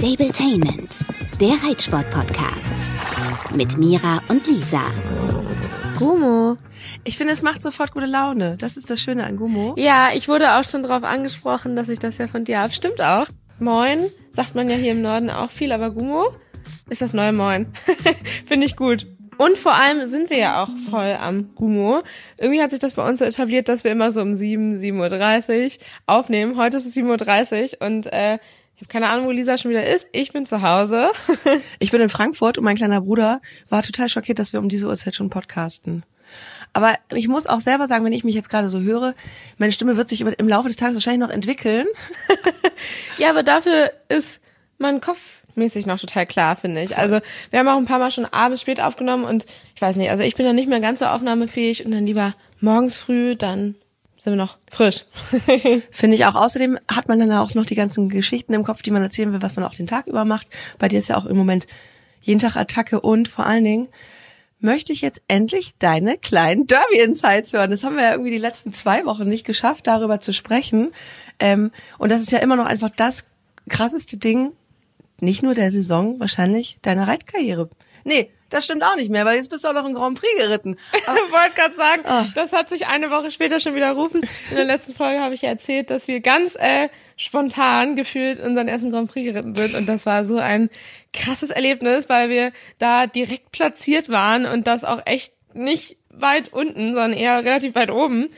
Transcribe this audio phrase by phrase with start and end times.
[0.00, 0.96] Stabletainment,
[1.42, 2.74] der Reitsport-Podcast.
[3.54, 4.80] Mit Mira und Lisa.
[5.98, 6.56] Gummo.
[7.04, 8.56] Ich finde, es macht sofort gute Laune.
[8.56, 9.74] Das ist das Schöne an Gummo.
[9.76, 12.72] Ja, ich wurde auch schon darauf angesprochen, dass ich das ja von dir habe.
[12.72, 13.26] Stimmt auch.
[13.58, 16.34] Moin, sagt man ja hier im Norden auch viel, aber Gummo
[16.88, 17.70] ist das neue Moin.
[18.46, 19.06] finde ich gut.
[19.36, 22.02] Und vor allem sind wir ja auch voll am Gummo.
[22.38, 25.64] Irgendwie hat sich das bei uns so etabliert, dass wir immer so um 7, 7.30
[25.64, 26.56] Uhr aufnehmen.
[26.56, 28.38] Heute ist es 7.30 Uhr und äh,
[28.80, 30.08] ich habe keine Ahnung, wo Lisa schon wieder ist.
[30.12, 31.10] Ich bin zu Hause.
[31.80, 34.86] ich bin in Frankfurt und mein kleiner Bruder war total schockiert, dass wir um diese
[34.86, 36.02] Uhrzeit schon podcasten.
[36.72, 39.14] Aber ich muss auch selber sagen, wenn ich mich jetzt gerade so höre,
[39.58, 41.86] meine Stimme wird sich im Laufe des Tages wahrscheinlich noch entwickeln.
[43.18, 44.40] ja, aber dafür ist
[44.78, 46.96] mein Kopf mäßig noch total klar, finde ich.
[46.96, 47.20] Also
[47.50, 49.44] wir haben auch ein paar Mal schon abends spät aufgenommen und
[49.74, 52.34] ich weiß nicht, also ich bin dann nicht mehr ganz so aufnahmefähig und dann lieber
[52.60, 53.74] morgens früh, dann
[54.20, 55.06] sind wir noch frisch.
[55.90, 56.34] Finde ich auch.
[56.34, 59.40] Außerdem hat man dann auch noch die ganzen Geschichten im Kopf, die man erzählen will,
[59.40, 60.46] was man auch den Tag über macht.
[60.78, 61.66] Bei dir ist ja auch im Moment
[62.20, 63.88] jeden Tag Attacke und vor allen Dingen
[64.58, 67.70] möchte ich jetzt endlich deine kleinen Derby-Insights hören.
[67.70, 70.92] Das haben wir ja irgendwie die letzten zwei Wochen nicht geschafft, darüber zu sprechen.
[71.38, 73.24] Ähm, und das ist ja immer noch einfach das
[73.70, 74.52] krasseste Ding,
[75.20, 77.70] nicht nur der Saison, wahrscheinlich deiner Reitkarriere.
[78.04, 80.32] Nee, das stimmt auch nicht mehr, weil jetzt bist du auch noch im Grand Prix
[80.36, 80.76] geritten.
[80.92, 82.30] Ich wollte gerade sagen, oh.
[82.34, 84.22] das hat sich eine Woche später schon widerrufen.
[84.50, 88.68] In der letzten Folge habe ich ja erzählt, dass wir ganz äh, spontan gefühlt unseren
[88.68, 89.74] ersten Grand Prix geritten sind.
[89.74, 90.70] Und das war so ein
[91.12, 96.94] krasses Erlebnis, weil wir da direkt platziert waren und das auch echt nicht weit unten,
[96.94, 98.28] sondern eher relativ weit oben.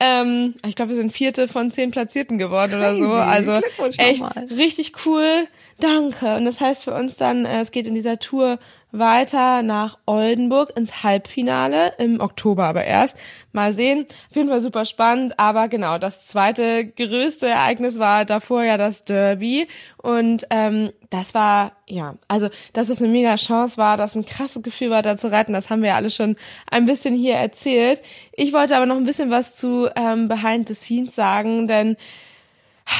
[0.00, 3.06] Ähm, ich glaube, wir sind vierte von zehn Platzierten geworden oder so.
[3.06, 3.60] Also
[3.96, 5.48] echt richtig cool.
[5.80, 6.36] Danke.
[6.36, 8.58] Und das heißt für uns dann, äh, es geht in dieser Tour
[8.90, 13.16] weiter nach Oldenburg ins Halbfinale im Oktober aber erst.
[13.52, 14.06] Mal sehen.
[14.30, 15.38] Auf jeden Fall super spannend.
[15.38, 19.68] Aber genau, das zweite größte Ereignis war davor ja das Derby.
[19.98, 24.62] Und ähm, das war, ja, also, dass es eine mega Chance war, dass ein krasses
[24.62, 26.36] Gefühl war, da zu reiten, das haben wir ja alle schon
[26.70, 28.02] ein bisschen hier erzählt.
[28.32, 31.96] Ich wollte aber noch ein bisschen was zu ähm, Behind the Scenes sagen, denn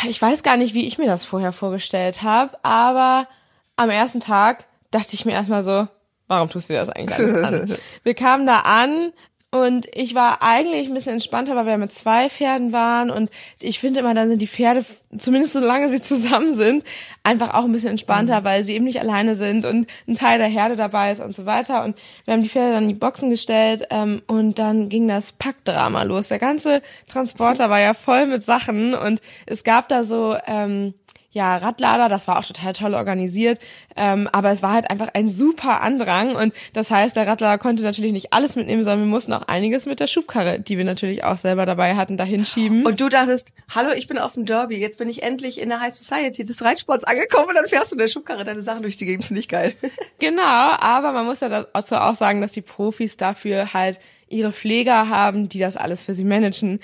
[0.09, 3.27] ich weiß gar nicht, wie ich mir das vorher vorgestellt habe, aber
[3.77, 5.88] am ersten Tag dachte ich mir erstmal so,
[6.26, 7.76] warum tust du das eigentlich alles an?
[8.03, 9.12] Wir kamen da an
[9.50, 13.31] und ich war eigentlich ein bisschen entspannter, weil wir mit zwei Pferden waren und
[13.62, 14.84] ich finde immer, dann sind die Pferde,
[15.16, 16.84] zumindest solange sie zusammen sind,
[17.22, 18.44] einfach auch ein bisschen entspannter, mhm.
[18.44, 21.47] weil sie eben nicht alleine sind und ein Teil der Herde dabei ist und so
[21.47, 21.82] weiter.
[21.82, 21.97] Und
[22.27, 26.03] wir haben die Pferde dann in die Boxen gestellt ähm, und dann ging das Packdrama
[26.03, 26.28] los.
[26.28, 30.93] Der ganze Transporter war ja voll mit Sachen und es gab da so ähm,
[31.31, 33.61] ja, Radlader, das war auch total toll organisiert,
[33.97, 37.83] ähm, aber es war halt einfach ein super Andrang und das heißt, der Radlader konnte
[37.83, 41.25] natürlich nicht alles mitnehmen, sondern wir mussten auch einiges mit der Schubkarre, die wir natürlich
[41.25, 42.87] auch selber dabei hatten, dahin schieben.
[42.87, 45.81] Und du dachtest, hallo, ich bin auf dem Derby, jetzt bin ich endlich in der
[45.81, 48.97] High Society des Reitsports angekommen und dann fährst du in der Schubkarre deine Sachen durch
[48.97, 49.75] die Gegend, finde ich geil.
[50.19, 55.09] genau, aber man muss ja dazu auch sagen, dass die Profis dafür halt ihre Pfleger
[55.09, 56.81] haben, die das alles für sie managen.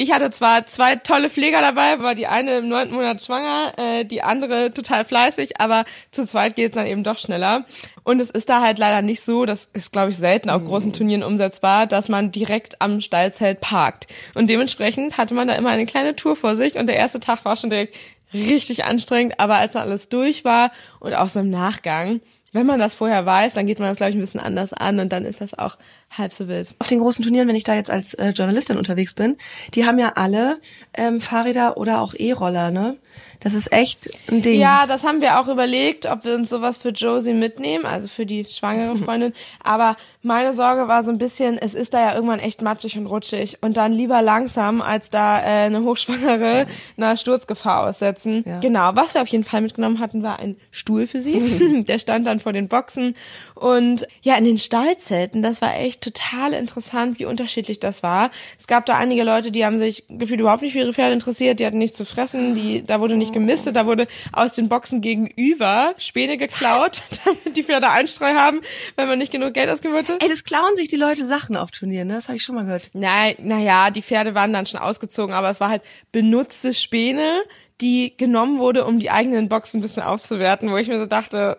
[0.00, 4.04] Ich hatte zwar zwei tolle Pfleger dabei, war die eine im neunten Monat schwanger, äh,
[4.04, 7.64] die andere total fleißig, aber zu zweit geht es dann eben doch schneller.
[8.04, 10.92] Und es ist da halt leider nicht so, das ist, glaube ich, selten auf großen
[10.92, 14.06] Turnieren umsetzbar, dass man direkt am Stallzelt parkt.
[14.36, 17.44] Und dementsprechend hatte man da immer eine kleine Tour vor sich und der erste Tag
[17.44, 17.96] war schon direkt
[18.32, 20.70] richtig anstrengend, aber als dann alles durch war
[21.00, 22.20] und auch so im Nachgang,
[22.52, 25.00] wenn man das vorher weiß, dann geht man das, glaube ich, ein bisschen anders an
[25.00, 25.76] und dann ist das auch
[26.10, 26.72] halb so wild.
[26.78, 29.36] Auf den großen Turnieren, wenn ich da jetzt als äh, Journalistin unterwegs bin,
[29.74, 30.58] die haben ja alle
[30.94, 32.96] ähm, Fahrräder oder auch E-Roller, ne?
[33.40, 34.58] Das ist echt ein Ding.
[34.60, 38.26] Ja, das haben wir auch überlegt, ob wir uns sowas für Josie mitnehmen, also für
[38.26, 39.32] die schwangere Freundin.
[39.62, 43.06] Aber meine Sorge war so ein bisschen, es ist da ja irgendwann echt matschig und
[43.06, 48.42] rutschig und dann lieber langsam, als da äh, eine Hochschwangere einer Sturzgefahr aussetzen.
[48.44, 48.58] Ja.
[48.58, 51.84] Genau, was wir auf jeden Fall mitgenommen hatten, war ein Stuhl für sie.
[51.88, 53.14] Der stand dann vor den Boxen
[53.54, 58.30] und ja, in den Stallzelten, das war echt total interessant, wie unterschiedlich das war.
[58.58, 61.60] Es gab da einige Leute, die haben sich gefühlt überhaupt nicht für ihre Pferde interessiert,
[61.60, 65.00] die hatten nichts zu fressen, die, da wurde nicht gemistet, da wurde aus den Boxen
[65.00, 68.60] gegenüber Späne geklaut, damit die Pferde Einstreu haben,
[68.96, 70.18] wenn man nicht genug Geld ausgeben wollte.
[70.20, 72.14] Ey, das klauen sich die Leute Sachen auf Turnieren, ne?
[72.14, 72.90] Das habe ich schon mal gehört.
[72.92, 75.82] Nein, naja, die Pferde waren dann schon ausgezogen, aber es war halt
[76.12, 77.42] benutzte Späne,
[77.80, 81.58] die genommen wurde, um die eigenen Boxen ein bisschen aufzuwerten, wo ich mir so dachte,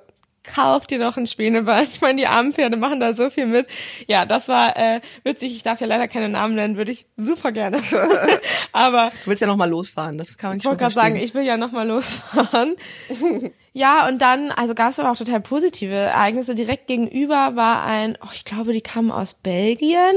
[0.54, 1.88] kauf dir doch ein Spänebein.
[2.00, 3.68] Ich meine, die armen Pferde machen da so viel mit.
[4.07, 5.56] Ja, das war äh, witzig.
[5.56, 7.81] Ich darf ja leider keine Namen nennen, würde ich super gerne.
[8.72, 10.18] Aber du willst ja noch mal losfahren.
[10.18, 12.75] Das kann man nicht Ich wollte gerade sagen, ich will ja noch mal losfahren.
[13.74, 16.56] ja, und dann, also gab es aber auch total positive Ereignisse.
[16.56, 20.16] Direkt gegenüber war ein, oh, ich glaube, die kamen aus Belgien,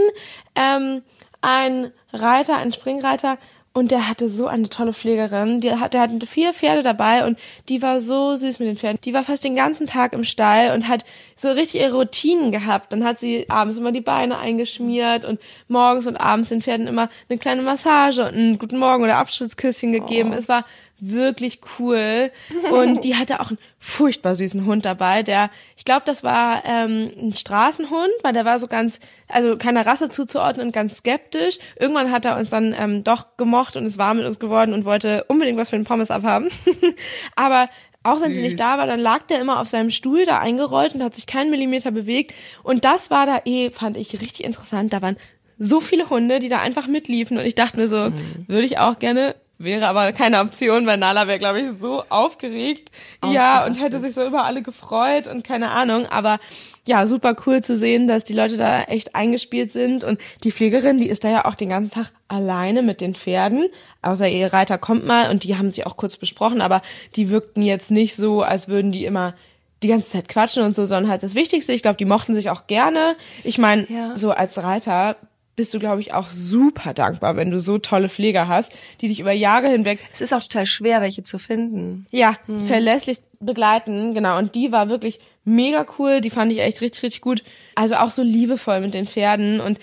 [0.55, 1.03] ähm,
[1.41, 3.39] ein Reiter, ein Springreiter
[3.75, 5.63] Und der hatte so eine tolle Pflegerin.
[5.63, 7.39] Die hat, der hatte vier Pferde dabei und
[7.71, 9.01] die war so süß mit den Pferden.
[9.03, 12.93] Die war fast den ganzen Tag im Stall und hat so richtig ihre Routinen gehabt.
[12.93, 17.09] Dann hat sie abends immer die Beine eingeschmiert und morgens und abends den Pferden immer
[17.31, 20.33] eine kleine Massage und einen guten Morgen oder Abschiedsküsschen gegeben.
[20.35, 20.37] Oh.
[20.37, 20.67] Es war
[21.03, 22.31] wirklich cool.
[22.71, 27.11] Und die hatte auch einen furchtbar süßen Hund dabei, der, ich glaube, das war ähm,
[27.21, 31.59] ein Straßenhund, weil der war so ganz, also keiner Rasse zuzuordnen und ganz skeptisch.
[31.79, 34.85] Irgendwann hat er uns dann ähm, doch gemocht und ist warm mit uns geworden und
[34.85, 36.49] wollte unbedingt was für den Pommes abhaben.
[37.37, 37.69] Aber
[38.05, 38.37] auch wenn Süß.
[38.37, 41.15] sie nicht da war, dann lag der immer auf seinem Stuhl da eingerollt und hat
[41.15, 42.33] sich keinen Millimeter bewegt.
[42.63, 44.93] Und das war da eh, fand ich richtig interessant.
[44.93, 45.17] Da waren
[45.59, 48.45] so viele Hunde, die da einfach mitliefen und ich dachte mir so, mhm.
[48.49, 52.91] würde ich auch gerne Wäre aber keine Option, weil Nala wäre, glaube ich, so aufgeregt.
[53.25, 56.07] Ja, und hätte sich so über alle gefreut und keine Ahnung.
[56.07, 56.41] Aber
[56.85, 60.03] ja, super cool zu sehen, dass die Leute da echt eingespielt sind.
[60.03, 63.69] Und die Pflegerin, die ist da ja auch den ganzen Tag alleine mit den Pferden.
[64.03, 66.83] Außer ihr Reiter kommt mal und die haben sich auch kurz besprochen, aber
[67.15, 69.35] die wirkten jetzt nicht so, als würden die immer
[69.83, 71.73] die ganze Zeit quatschen und so, sondern halt das Wichtigste.
[71.73, 73.17] Ich glaube, die mochten sich auch gerne.
[73.45, 74.17] Ich meine, ja.
[74.17, 75.17] so als Reiter
[75.57, 79.21] bist du, glaube ich, auch super dankbar, wenn du so tolle Pfleger hast, die dich
[79.21, 79.99] über Jahre hinweg.
[80.11, 82.07] Es ist auch total schwer, welche zu finden.
[82.11, 82.67] Ja, hm.
[82.67, 84.39] verlässlich begleiten, genau.
[84.39, 87.43] Und die war wirklich mega cool, die fand ich echt richtig, richtig gut.
[87.75, 89.79] Also auch so liebevoll mit den Pferden und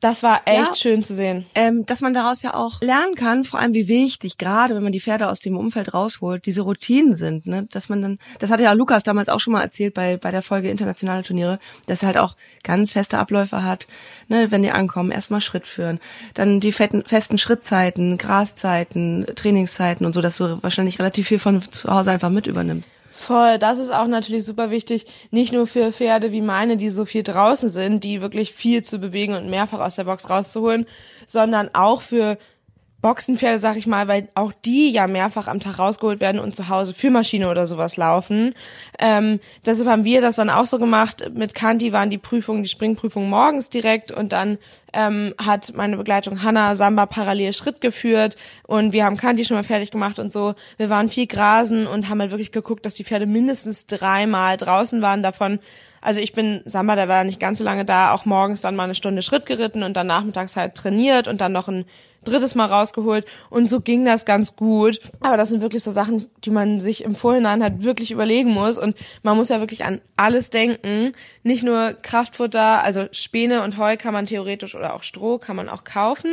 [0.00, 1.46] das war echt ja, schön zu sehen.
[1.54, 4.92] Ähm, dass man daraus ja auch lernen kann, vor allem wie wichtig, gerade wenn man
[4.92, 7.68] die Pferde aus dem Umfeld rausholt, diese Routinen sind, ne?
[7.70, 10.42] Dass man dann, das hatte ja Lukas damals auch schon mal erzählt bei, bei der
[10.42, 13.86] Folge internationale Turniere, dass er halt auch ganz feste Abläufe hat,
[14.28, 16.00] ne, wenn die ankommen, erstmal Schritt führen.
[16.34, 21.62] Dann die fetten, festen Schrittzeiten, Graszeiten, Trainingszeiten und so, dass du wahrscheinlich relativ viel von
[21.70, 22.90] zu Hause einfach mit übernimmst.
[23.10, 27.04] Voll, das ist auch natürlich super wichtig, nicht nur für Pferde wie meine, die so
[27.04, 30.86] viel draußen sind, die wirklich viel zu bewegen und mehrfach aus der Box rauszuholen,
[31.26, 32.38] sondern auch für
[33.02, 36.68] Boxenpferde, sag ich mal, weil auch die ja mehrfach am Tag rausgeholt werden und zu
[36.68, 38.54] Hause für Maschine oder sowas laufen.
[38.98, 41.30] Ähm, deshalb haben wir das dann auch so gemacht.
[41.34, 44.58] Mit Kanti waren die Prüfungen, die Springprüfungen morgens direkt und dann
[44.92, 49.62] ähm, hat meine Begleitung Hanna Samba parallel Schritt geführt und wir haben Kanti schon mal
[49.62, 50.54] fertig gemacht und so.
[50.76, 55.02] Wir waren viel grasen und haben halt wirklich geguckt, dass die Pferde mindestens dreimal draußen
[55.02, 55.22] waren.
[55.22, 55.60] Davon
[56.00, 58.84] also ich bin Samba, der war nicht ganz so lange da, auch morgens dann mal
[58.84, 61.84] eine Stunde Schritt geritten und dann nachmittags halt trainiert und dann noch ein
[62.24, 65.00] drittes Mal rausgeholt und so ging das ganz gut.
[65.20, 68.78] Aber das sind wirklich so Sachen, die man sich im Vorhinein halt wirklich überlegen muss
[68.78, 71.12] und man muss ja wirklich an alles denken.
[71.42, 75.68] Nicht nur Kraftfutter, also Späne und Heu kann man theoretisch oder auch Stroh kann man
[75.68, 76.30] auch kaufen.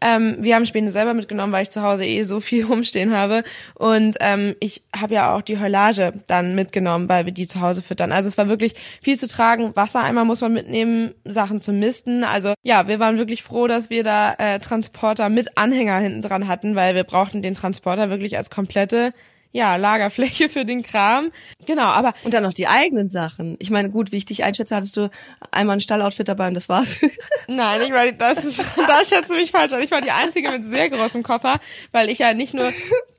[0.00, 3.44] Ähm, wir haben Späne selber mitgenommen, weil ich zu Hause eh so viel rumstehen habe
[3.74, 7.82] und ähm, ich habe ja auch die Heulage dann mitgenommen, weil wir die zu Hause
[7.82, 8.10] füttern.
[8.10, 9.76] Also es war wirklich viel zu tragen.
[9.76, 12.24] Wassereimer muss man mitnehmen, Sachen zum Misten.
[12.24, 16.22] Also ja, wir waren wirklich froh, dass wir da äh, Transporter Transporter mit Anhänger hinten
[16.22, 19.12] dran hatten, weil wir brauchten den Transporter wirklich als komplette
[19.52, 21.32] ja, Lagerfläche für den Kram.
[21.66, 22.14] Genau, aber.
[22.22, 23.56] Und dann noch die eigenen Sachen.
[23.58, 25.10] Ich meine, gut, wie ich dich einschätze, hattest du
[25.50, 26.98] einmal ein Stalloutfit dabei und das war's.
[27.48, 28.42] Nein, ich war, das,
[28.76, 29.82] da schätzt du mich falsch an.
[29.82, 31.58] Ich war die Einzige mit sehr großem Koffer,
[31.90, 32.72] weil ich ja nicht nur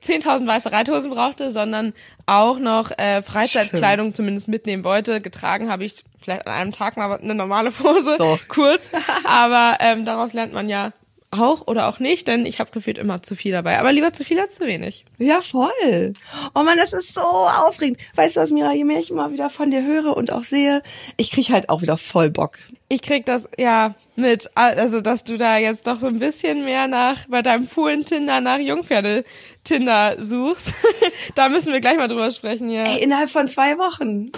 [0.04, 1.92] 10.000 weiße Reithosen brauchte, sondern
[2.24, 4.16] auch noch äh, Freizeitkleidung Stimmt.
[4.16, 5.20] zumindest mitnehmen wollte.
[5.20, 8.38] Getragen habe ich vielleicht an einem Tag mal eine normale Hose, so.
[8.48, 8.90] kurz.
[9.24, 10.92] Aber ähm, daraus lernt man ja
[11.32, 13.78] auch oder auch nicht, denn ich habe gefühlt immer zu viel dabei.
[13.78, 15.04] Aber lieber zu viel als zu wenig.
[15.18, 16.12] Ja, voll.
[16.54, 17.98] Oh man, das ist so aufregend.
[18.14, 20.82] Weißt du was, Mira, je mehr ich immer wieder von dir höre und auch sehe,
[21.16, 22.58] ich krieg halt auch wieder voll Bock.
[22.88, 26.86] Ich krieg das, ja, mit, also dass du da jetzt doch so ein bisschen mehr
[26.88, 30.74] nach, bei deinem Fohlen-Tinder nach Jungpferde-Tinder suchst.
[31.34, 32.84] da müssen wir gleich mal drüber sprechen, ja.
[32.84, 34.32] Ey, innerhalb von zwei Wochen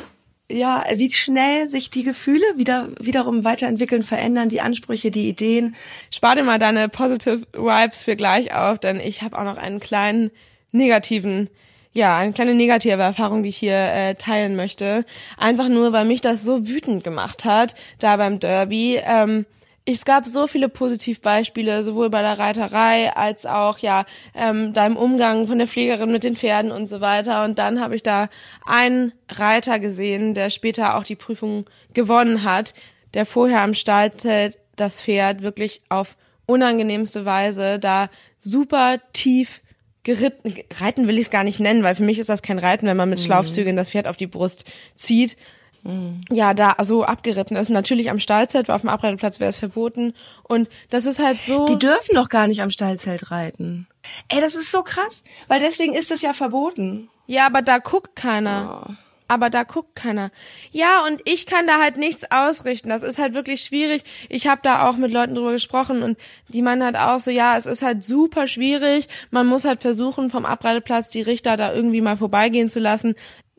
[0.51, 5.75] ja, wie schnell sich die Gefühle wieder wiederum weiterentwickeln, verändern, die Ansprüche, die Ideen.
[6.11, 9.81] Spar dir mal deine Positive Vibes für gleich auf, denn ich habe auch noch einen
[9.81, 10.31] kleinen
[10.71, 11.49] negativen,
[11.93, 15.07] ja, eine kleine negative Erfahrung, die ich hier äh, teilen möchte.
[15.39, 19.01] Einfach nur, weil mich das so wütend gemacht hat, da beim Derby.
[19.03, 19.47] Ähm,
[19.87, 25.47] es gab so viele Positivbeispiele, sowohl bei der Reiterei als auch ja ähm, deinem Umgang
[25.47, 27.45] von der Pflegerin mit den Pferden und so weiter.
[27.45, 28.29] Und dann habe ich da
[28.65, 32.75] einen Reiter gesehen, der später auch die Prüfung gewonnen hat,
[33.13, 39.61] der vorher am Stallzelt das Pferd wirklich auf unangenehmste Weise da super tief
[40.03, 42.87] geritten, reiten will ich es gar nicht nennen, weil für mich ist das kein Reiten,
[42.87, 43.25] wenn man mit mhm.
[43.25, 45.37] Schlaufzügen das Pferd auf die Brust zieht,
[45.85, 46.21] mhm.
[46.31, 47.69] ja da so abgeritten ist.
[47.69, 50.15] Natürlich am Stallzelt, weil auf dem Abreiteplatz wäre es verboten.
[50.43, 51.65] Und das ist halt so.
[51.67, 53.87] Die dürfen doch gar nicht am Stallzelt reiten.
[54.29, 57.09] Ey, das ist so krass, weil deswegen ist das ja verboten.
[57.27, 58.87] Ja, aber da guckt keiner.
[58.89, 58.93] Oh.
[59.27, 60.31] aber da guckt keiner.
[60.71, 62.91] Ja, und ich kann da halt nichts ausrichten.
[62.91, 64.05] Das ist halt wirklich schwierig.
[64.29, 67.57] Ich habe da auch mit Leuten drüber gesprochen und die meinen halt auch so, ja,
[67.57, 69.09] es ist halt super schwierig.
[69.31, 73.15] Man muss halt versuchen, vom Abreiteplatz die Richter da irgendwie mal vorbeigehen zu lassen.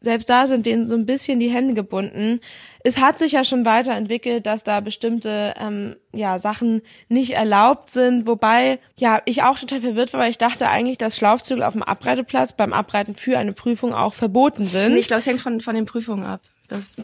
[0.05, 2.39] Selbst da sind denen so ein bisschen die Hände gebunden
[2.85, 8.27] es hat sich ja schon weiterentwickelt, dass da bestimmte ähm, ja Sachen nicht erlaubt sind,
[8.27, 11.81] wobei ja ich auch total verwirrt war, weil ich dachte eigentlich, dass Schlaufzüge auf dem
[11.81, 14.93] Abreiteplatz beim Abreiten für eine Prüfung auch verboten sind.
[14.93, 16.41] Nee, ich glaube, es hängt von von den Prüfungen ab.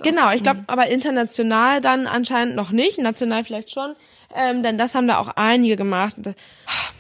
[0.04, 3.96] genau, ich glaube, aber international dann anscheinend noch nicht, national vielleicht schon.
[4.36, 6.16] Ähm, denn das haben da auch einige gemacht.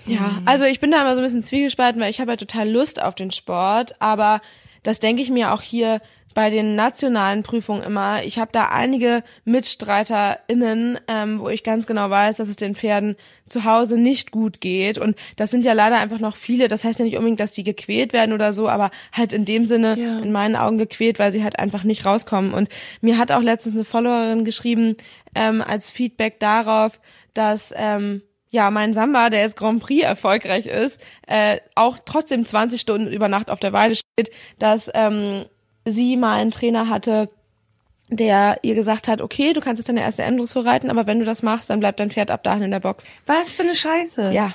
[0.07, 0.41] Ja, mhm.
[0.45, 3.01] also ich bin da immer so ein bisschen zwiegespalten, weil ich habe ja total Lust
[3.01, 4.41] auf den Sport, aber
[4.83, 6.01] das denke ich mir auch hier
[6.33, 8.23] bei den nationalen Prüfungen immer.
[8.23, 13.15] Ich habe da einige MitstreiterInnen, ähm, wo ich ganz genau weiß, dass es den Pferden
[13.45, 14.97] zu Hause nicht gut geht.
[14.97, 16.67] Und das sind ja leider einfach noch viele.
[16.67, 19.65] Das heißt ja nicht unbedingt, dass die gequält werden oder so, aber halt in dem
[19.65, 20.19] Sinne ja.
[20.19, 22.53] in meinen Augen gequält, weil sie halt einfach nicht rauskommen.
[22.53, 22.69] Und
[23.01, 24.95] mir hat auch letztens eine Followerin geschrieben,
[25.35, 26.99] ähm, als Feedback darauf,
[27.33, 28.21] dass ähm,
[28.51, 33.29] ja, mein Samba, der jetzt Grand Prix erfolgreich ist, äh, auch trotzdem 20 Stunden über
[33.29, 35.45] Nacht auf der Weide steht, dass ähm,
[35.85, 37.29] sie mal einen Trainer hatte,
[38.09, 41.25] der ihr gesagt hat, okay, du kannst jetzt deine erste M-Dressur reiten, aber wenn du
[41.25, 43.09] das machst, dann bleibt dein Pferd ab dahin in der Box.
[43.25, 44.33] Was für eine Scheiße.
[44.33, 44.53] Ja.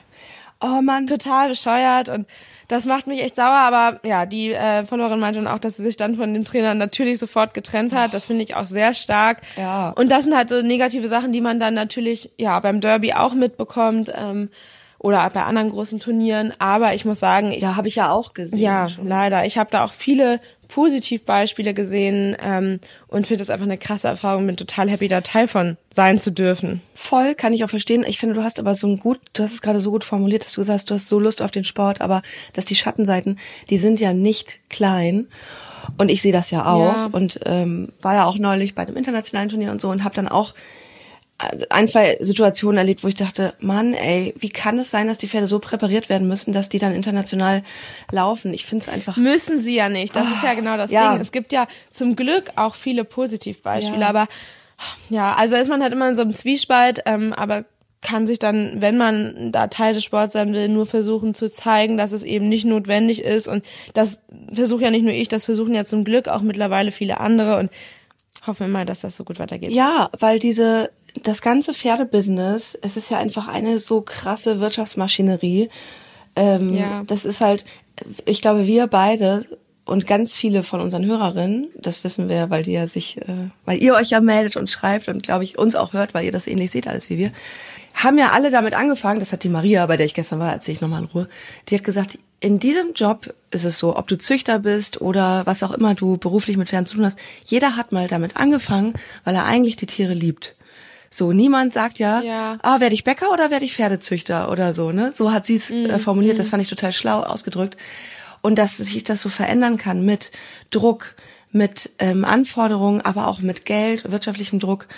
[0.60, 2.26] Oh man, Total bescheuert und
[2.68, 5.82] das macht mich echt sauer, aber ja, die äh, Followerin meinte dann auch, dass sie
[5.82, 8.14] sich dann von dem Trainer natürlich sofort getrennt hat.
[8.14, 9.42] Das finde ich auch sehr stark.
[9.56, 9.90] Ja.
[9.90, 13.34] Und das sind halt so negative Sachen, die man dann natürlich ja beim Derby auch
[13.34, 14.12] mitbekommt.
[14.14, 14.50] Ähm,
[14.98, 16.52] oder bei anderen großen Turnieren.
[16.58, 18.58] Aber ich muss sagen, ich, ja, habe ich ja auch gesehen.
[18.58, 19.06] Ja, schon.
[19.06, 19.44] leider.
[19.44, 24.46] Ich habe da auch viele Positivbeispiele gesehen ähm, und finde das einfach eine krasse Erfahrung.
[24.46, 26.82] Bin total happy, da Teil von sein zu dürfen.
[26.94, 28.04] Voll, kann ich auch verstehen.
[28.06, 30.44] Ich finde, du hast aber so ein gut, du hast es gerade so gut formuliert,
[30.44, 33.38] dass du gesagt hast, du hast so Lust auf den Sport, aber dass die Schattenseiten,
[33.70, 35.26] die sind ja nicht klein.
[35.98, 37.08] Und ich sehe das ja auch ja.
[37.12, 40.26] und ähm, war ja auch neulich bei einem internationalen Turnier und so und habe dann
[40.26, 40.52] auch
[41.68, 45.28] ein, zwei Situationen erlebt, wo ich dachte, Mann, ey, wie kann es sein, dass die
[45.28, 47.62] Pferde so präpariert werden müssen, dass die dann international
[48.10, 48.54] laufen?
[48.54, 49.16] Ich finde es einfach.
[49.16, 50.16] Müssen sie ja nicht.
[50.16, 51.12] Das oh, ist ja genau das ja.
[51.12, 51.20] Ding.
[51.20, 54.08] Es gibt ja zum Glück auch viele Positivbeispiele, ja.
[54.08, 54.28] aber
[55.10, 57.64] ja, also ist man halt immer in so einem Zwiespalt, ähm, aber
[58.00, 61.96] kann sich dann, wenn man da Teil des Sports sein will, nur versuchen zu zeigen,
[61.96, 63.48] dass es eben nicht notwendig ist.
[63.48, 63.64] Und
[63.94, 67.58] das versuche ja nicht nur ich, das versuchen ja zum Glück auch mittlerweile viele andere
[67.58, 67.70] und
[68.46, 69.72] hoffen wir mal, dass das so gut weitergeht.
[69.72, 70.90] Ja, weil diese
[71.22, 75.68] das ganze Pferdebusiness, es ist ja einfach eine so krasse Wirtschaftsmaschinerie.
[76.34, 77.02] Ähm, ja.
[77.06, 77.64] Das ist halt,
[78.24, 79.44] ich glaube, wir beide
[79.86, 83.80] und ganz viele von unseren Hörerinnen, das wissen wir, weil die ja sich, äh, weil
[83.80, 86.48] ihr euch ja meldet und schreibt und glaube ich uns auch hört, weil ihr das
[86.48, 87.32] ähnlich seht alles wie wir,
[87.94, 89.20] haben ja alle damit angefangen.
[89.20, 91.28] Das hat die Maria, bei der ich gestern war, erzähle ich nochmal in Ruhe.
[91.68, 95.62] Die hat gesagt, in diesem Job ist es so, ob du Züchter bist oder was
[95.62, 98.92] auch immer du beruflich mit Pferden zu tun hast, jeder hat mal damit angefangen,
[99.24, 100.55] weil er eigentlich die Tiere liebt.
[101.16, 102.58] So, niemand sagt ja, ja.
[102.62, 105.12] ah, werde ich Bäcker oder werde ich Pferdezüchter oder so, ne?
[105.14, 107.78] So hat sie es mm, äh, formuliert, das fand ich total schlau ausgedrückt.
[108.42, 110.30] Und dass sich das so verändern kann mit
[110.70, 111.14] Druck,
[111.52, 114.88] mit ähm, Anforderungen, aber auch mit Geld, wirtschaftlichem Druck,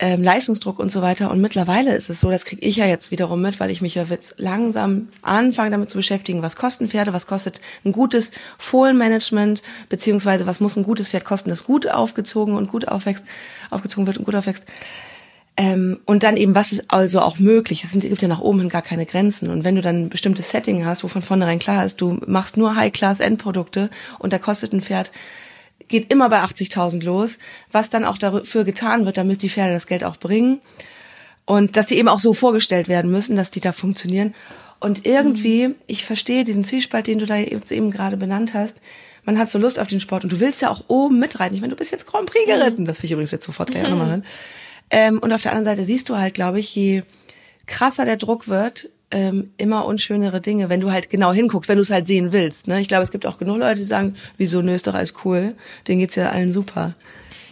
[0.00, 1.30] ähm, Leistungsdruck und so weiter.
[1.30, 3.94] Und mittlerweile ist es so, das kriege ich ja jetzt wiederum mit, weil ich mich
[3.94, 9.62] ja jetzt langsam anfange damit zu beschäftigen, was kosten Pferde, was kostet ein gutes Fohlenmanagement,
[9.88, 13.24] beziehungsweise was muss ein gutes Pferd kosten, das gut aufgezogen und gut aufwächst,
[13.70, 14.64] aufgezogen wird und gut aufwächst.
[15.56, 17.84] Ähm, und dann eben, was ist also auch möglich?
[17.84, 19.50] Es gibt ja nach oben hin gar keine Grenzen.
[19.50, 22.56] Und wenn du dann ein bestimmtes Setting hast, wo von vornherein klar ist, du machst
[22.56, 25.12] nur High-Class-Endprodukte und da kostet ein Pferd,
[25.88, 27.38] geht immer bei 80.000 los,
[27.70, 30.60] was dann auch dafür getan wird, damit die Pferde das Geld auch bringen.
[31.44, 34.34] Und dass die eben auch so vorgestellt werden müssen, dass die da funktionieren.
[34.80, 35.74] Und irgendwie, mhm.
[35.86, 38.80] ich verstehe diesen Zwiespalt, den du da eben gerade benannt hast.
[39.24, 41.54] Man hat so Lust auf den Sport und du willst ja auch oben mitreiten.
[41.54, 42.86] Ich meine, du bist jetzt Grand Prix geritten.
[42.86, 44.24] Das will ich übrigens jetzt sofort gleich auch nochmal hören.
[44.90, 47.02] Ähm, und auf der anderen Seite siehst du halt, glaube ich, je
[47.66, 51.82] krasser der Druck wird, ähm, immer unschönere Dinge, wenn du halt genau hinguckst, wenn du
[51.82, 52.66] es halt sehen willst.
[52.66, 52.80] Ne?
[52.80, 55.54] Ich glaube, es gibt auch genug Leute, die sagen, wieso, nö, ist doch alles cool.
[55.86, 56.94] Denen geht's ja allen super.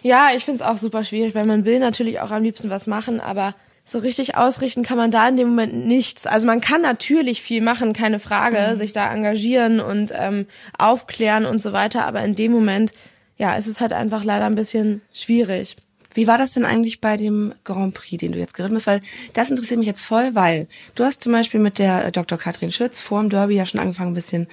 [0.03, 3.21] Ja, ich find's auch super schwierig, weil man will natürlich auch am liebsten was machen,
[3.21, 6.27] aber so richtig ausrichten kann man da in dem Moment nichts.
[6.27, 8.77] Also man kann natürlich viel machen, keine Frage, mhm.
[8.77, 10.47] sich da engagieren und ähm,
[10.79, 12.93] aufklären und so weiter, aber in dem Moment,
[13.37, 15.77] ja, ist es halt einfach leider ein bisschen schwierig.
[16.21, 18.87] Wie war das denn eigentlich bei dem Grand Prix, den du jetzt geritten bist?
[18.87, 19.01] Weil
[19.33, 22.37] das interessiert mich jetzt voll, weil du hast zum Beispiel mit der äh, Dr.
[22.37, 24.47] Katrin Schütz vor dem Derby ja schon angefangen, ein bisschen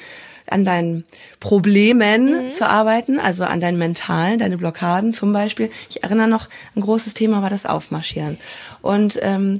[0.49, 1.03] an deinen
[1.41, 2.53] Problemen mhm.
[2.53, 5.69] zu arbeiten, also an deinen mentalen, deine Blockaden zum Beispiel.
[5.89, 8.37] Ich erinnere noch, ein großes Thema war das Aufmarschieren.
[8.81, 9.59] Und ähm,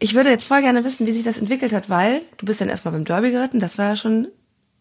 [0.00, 2.68] ich würde jetzt voll gerne wissen, wie sich das entwickelt hat, weil du bist dann
[2.68, 4.28] erstmal beim Derby geritten, das war ja schon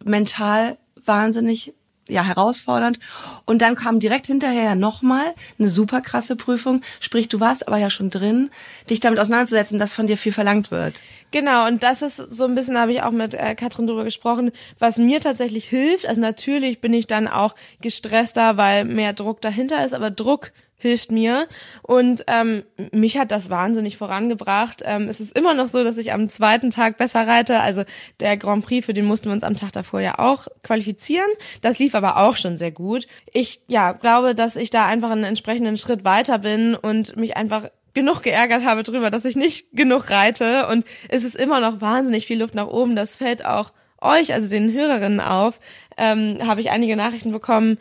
[0.04, 1.74] mental wahnsinnig
[2.08, 3.00] ja herausfordernd.
[3.46, 6.82] Und dann kam direkt hinterher nochmal eine super krasse Prüfung.
[7.00, 8.50] Sprich, du warst aber ja schon drin,
[8.90, 10.96] dich damit auseinanderzusetzen, dass von dir viel verlangt wird.
[11.32, 14.52] Genau, und das ist so ein bisschen, habe ich auch mit äh, Katrin drüber gesprochen,
[14.80, 16.06] was mir tatsächlich hilft.
[16.06, 21.12] Also natürlich bin ich dann auch gestresster, weil mehr Druck dahinter ist, aber Druck hilft
[21.12, 21.48] mir.
[21.82, 24.84] Und ähm, mich hat das wahnsinnig vorangebracht.
[24.86, 27.60] Ähm, es ist immer noch so, dass ich am zweiten Tag besser reite.
[27.60, 27.84] Also
[28.20, 31.30] der Grand Prix, für den mussten wir uns am Tag davor ja auch qualifizieren.
[31.62, 33.08] Das lief aber auch schon sehr gut.
[33.34, 37.70] Ich ja glaube, dass ich da einfach einen entsprechenden Schritt weiter bin und mich einfach
[37.96, 40.68] genug geärgert habe drüber, dass ich nicht genug reite.
[40.68, 42.96] Und es ist immer noch wahnsinnig viel Luft nach oben.
[42.96, 45.60] Das fällt auch euch, also den Hörerinnen auf,
[45.98, 47.78] ähm, habe ich einige Nachrichten bekommen,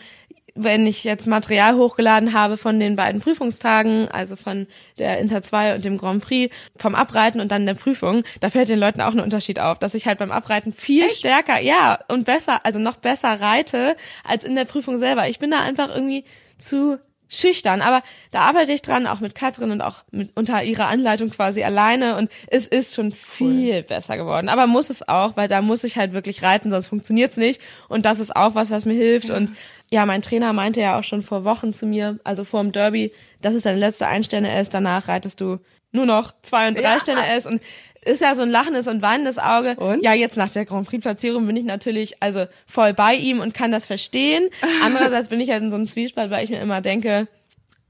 [0.57, 4.67] wenn ich jetzt Material hochgeladen habe von den beiden Prüfungstagen, also von
[4.99, 8.69] der Inter 2 und dem Grand Prix, vom Abreiten und dann der Prüfung, da fällt
[8.69, 11.19] den Leuten auch ein Unterschied auf, dass ich halt beim Abreiten viel Echt?
[11.19, 15.29] stärker, ja, und besser, also noch besser reite als in der Prüfung selber.
[15.29, 16.25] Ich bin da einfach irgendwie
[16.59, 20.87] zu schüchtern, aber da arbeite ich dran, auch mit Katrin und auch mit, unter ihrer
[20.87, 23.83] Anleitung quasi alleine und es ist schon viel cool.
[23.83, 24.49] besser geworden.
[24.49, 28.07] Aber muss es auch, weil da muss ich halt wirklich reiten, sonst funktioniert's nicht und
[28.07, 29.37] das ist auch was, was mir hilft ja.
[29.37, 29.51] und
[29.91, 33.13] ja, mein Trainer meinte ja auch schon vor Wochen zu mir, also vor dem Derby,
[33.41, 35.59] das ist deine letzte Einsterne ist, danach reitest du
[35.93, 37.01] nur noch zwei und drei ja.
[37.01, 37.61] Sterne ist und
[38.07, 39.75] ist ja so ein lachendes und weinendes Auge.
[39.77, 40.03] Und?
[40.03, 43.55] Ja, jetzt nach der Grand Prix Platzierung bin ich natürlich also voll bei ihm und
[43.55, 44.49] kann das verstehen.
[44.85, 47.29] Andererseits bin ich halt in so einem Zwiespalt, weil ich mir immer denke,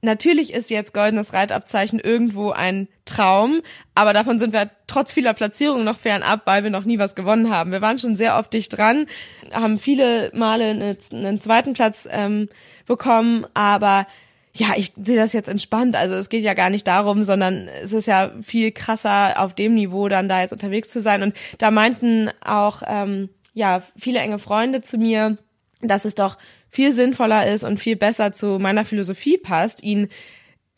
[0.02, 3.60] natürlich ist jetzt goldenes Reitabzeichen irgendwo ein Traum,
[3.94, 7.50] aber davon sind wir trotz vieler Platzierungen noch fernab, weil wir noch nie was gewonnen
[7.50, 7.72] haben.
[7.72, 9.06] Wir waren schon sehr oft dicht dran,
[9.52, 12.48] haben viele Male einen zweiten Platz ähm,
[12.86, 14.06] bekommen, aber
[14.56, 15.96] ja, ich sehe das jetzt entspannt.
[15.96, 19.74] Also es geht ja gar nicht darum, sondern es ist ja viel krasser auf dem
[19.74, 21.22] Niveau dann da jetzt unterwegs zu sein.
[21.22, 25.36] Und da meinten auch ähm, ja viele enge Freunde zu mir,
[25.82, 26.38] dass es doch
[26.70, 30.08] viel sinnvoller ist und viel besser zu meiner Philosophie passt, ihn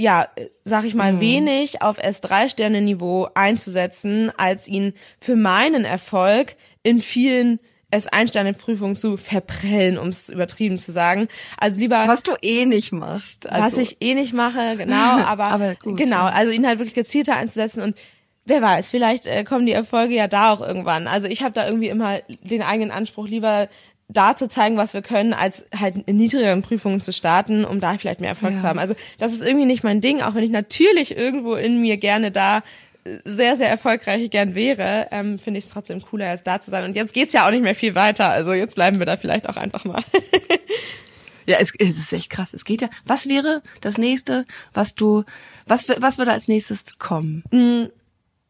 [0.01, 0.29] ja,
[0.63, 1.21] sag ich mal, mhm.
[1.21, 6.55] wenig auf S3-Sterne-Niveau einzusetzen, als ihn für meinen Erfolg
[6.85, 7.59] in vielen
[7.91, 11.29] es Einsterne-Prüfung zu verprellen, um es übertrieben zu sagen.
[11.57, 13.49] Also lieber was du eh nicht machst.
[13.49, 13.63] Also.
[13.63, 15.19] Was ich eh nicht mache, genau.
[15.29, 17.97] Aber, aber gut, genau, also ihn halt wirklich gezielter einzusetzen und
[18.45, 21.07] wer weiß, vielleicht äh, kommen die Erfolge ja da auch irgendwann.
[21.07, 23.69] Also ich habe da irgendwie immer den eigenen Anspruch, lieber
[24.09, 27.97] da zu zeigen, was wir können, als halt in niedrigeren Prüfungen zu starten, um da
[27.99, 28.59] vielleicht mehr Erfolg ja.
[28.59, 28.79] zu haben.
[28.79, 32.31] Also das ist irgendwie nicht mein Ding, auch wenn ich natürlich irgendwo in mir gerne
[32.31, 32.63] da
[33.25, 36.85] sehr, sehr erfolgreich gern wäre, ähm, finde ich es trotzdem cooler, als da zu sein.
[36.85, 38.31] Und jetzt geht's ja auch nicht mehr viel weiter.
[38.31, 40.03] Also jetzt bleiben wir da vielleicht auch einfach mal.
[41.47, 42.55] ja, es, es ist echt krass.
[42.55, 42.89] Es geht ja.
[43.05, 45.25] Was wäre das nächste, was du,
[45.67, 47.43] was, was würde als nächstes kommen?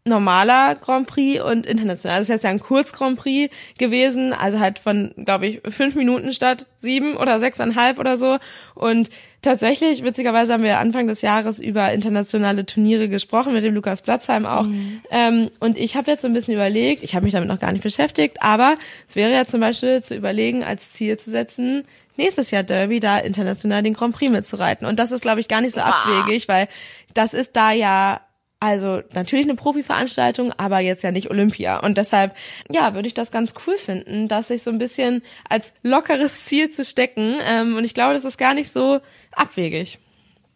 [0.05, 2.19] Normaler Grand Prix und international.
[2.19, 5.95] Das ist jetzt ja ein Kurz Grand Prix gewesen, also halt von, glaube ich, fünf
[5.95, 8.39] Minuten statt sieben oder sechseinhalb oder so.
[8.75, 9.11] Und
[9.43, 14.47] tatsächlich, witzigerweise haben wir Anfang des Jahres über internationale Turniere gesprochen, mit dem Lukas Platzheim
[14.47, 14.65] auch.
[14.65, 15.03] Mhm.
[15.11, 17.73] Ähm, und ich habe jetzt so ein bisschen überlegt, ich habe mich damit noch gar
[17.73, 18.75] nicht beschäftigt, aber
[19.09, 21.85] es wäre ja zum Beispiel zu überlegen, als Ziel zu setzen,
[22.17, 24.87] nächstes Jahr Derby da international den Grand Prix mitzureiten.
[24.87, 26.67] Und das ist, glaube ich, gar nicht so abwegig, weil
[27.15, 28.21] das ist da ja
[28.61, 31.79] also natürlich eine Profi-Veranstaltung, aber jetzt ja nicht Olympia.
[31.79, 32.35] Und deshalb,
[32.71, 36.71] ja, würde ich das ganz cool finden, dass sich so ein bisschen als lockeres Ziel
[36.71, 37.37] zu stecken.
[37.49, 39.01] Ähm, und ich glaube, das ist gar nicht so
[39.33, 39.99] abwegig.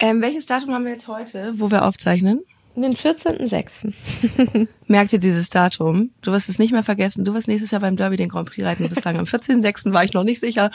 [0.01, 2.41] Ähm, welches Datum haben wir jetzt heute, wo wir aufzeichnen?
[2.74, 3.92] Den 14.06.
[4.87, 6.11] Merk dir dieses Datum.
[6.22, 7.24] Du wirst es nicht mehr vergessen.
[7.24, 8.88] Du wirst nächstes Jahr beim Derby den Grand Prix reiten.
[8.88, 9.92] Bislang am 14.06.
[9.92, 10.70] war ich noch nicht sicher.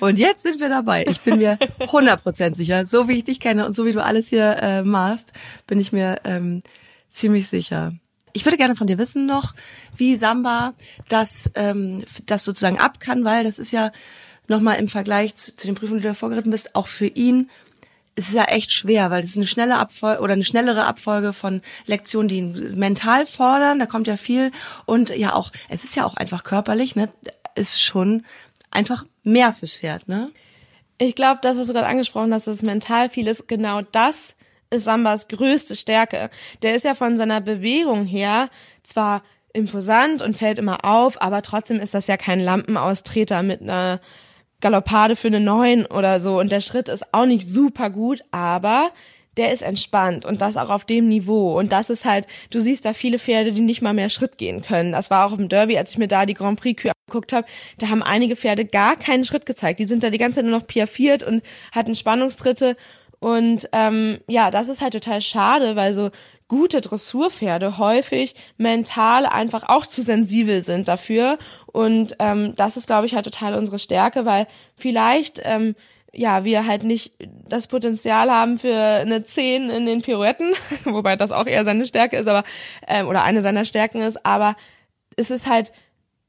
[0.00, 1.06] Und jetzt sind wir dabei.
[1.08, 2.84] Ich bin mir 100% sicher.
[2.84, 5.32] So wie ich dich kenne und so wie du alles hier äh, machst,
[5.66, 6.62] bin ich mir ähm,
[7.10, 7.92] ziemlich sicher.
[8.34, 9.54] Ich würde gerne von dir wissen noch,
[9.96, 10.74] wie Samba
[11.08, 13.92] das, ähm, das sozusagen ab kann, weil das ist ja
[14.46, 17.48] nochmal im Vergleich zu, zu den Prüfungen, die du da vorgeritten bist, auch für ihn
[18.20, 21.32] es ist ja echt schwer, weil es ist eine schnelle Abfolge oder eine schnellere Abfolge
[21.32, 23.78] von Lektionen, die ihn mental fordern.
[23.78, 24.52] Da kommt ja viel
[24.84, 27.08] und ja auch, es ist ja auch einfach körperlich, ne,
[27.54, 28.26] ist schon
[28.70, 30.30] einfach mehr fürs Pferd, ne?
[30.98, 34.36] Ich glaube, das, was du gerade angesprochen hast, ist mental viel ist genau das
[34.68, 36.28] ist Sambas größte Stärke.
[36.62, 38.50] Der ist ja von seiner Bewegung her
[38.82, 39.22] zwar
[39.54, 43.98] imposant und fällt immer auf, aber trotzdem ist das ja kein Lampenaustreter mit einer
[44.60, 48.90] Galoppade für eine neun oder so und der Schritt ist auch nicht super gut, aber
[49.36, 51.58] der ist entspannt und das auch auf dem Niveau.
[51.58, 54.62] Und das ist halt, du siehst da viele Pferde, die nicht mal mehr Schritt gehen
[54.62, 54.92] können.
[54.92, 57.46] Das war auch im Derby, als ich mir da die Grand Prix Kühe angeguckt habe,
[57.78, 59.80] da haben einige Pferde gar keinen Schritt gezeigt.
[59.80, 61.42] Die sind da die ganze Zeit nur noch piaffiert und
[61.72, 62.76] hatten Spannungstritte.
[63.20, 66.10] Und ähm, ja, das ist halt total schade, weil so
[66.50, 71.38] gute Dressurpferde häufig mental einfach auch zu sensibel sind dafür.
[71.66, 75.76] Und ähm, das ist, glaube ich, halt total unsere Stärke, weil vielleicht ähm,
[76.12, 77.14] ja, wir halt nicht
[77.48, 82.16] das Potenzial haben für eine 10 in den Pirouetten, wobei das auch eher seine Stärke
[82.16, 82.42] ist, aber
[82.88, 84.56] ähm, oder eine seiner Stärken ist, aber
[85.16, 85.72] es ist halt,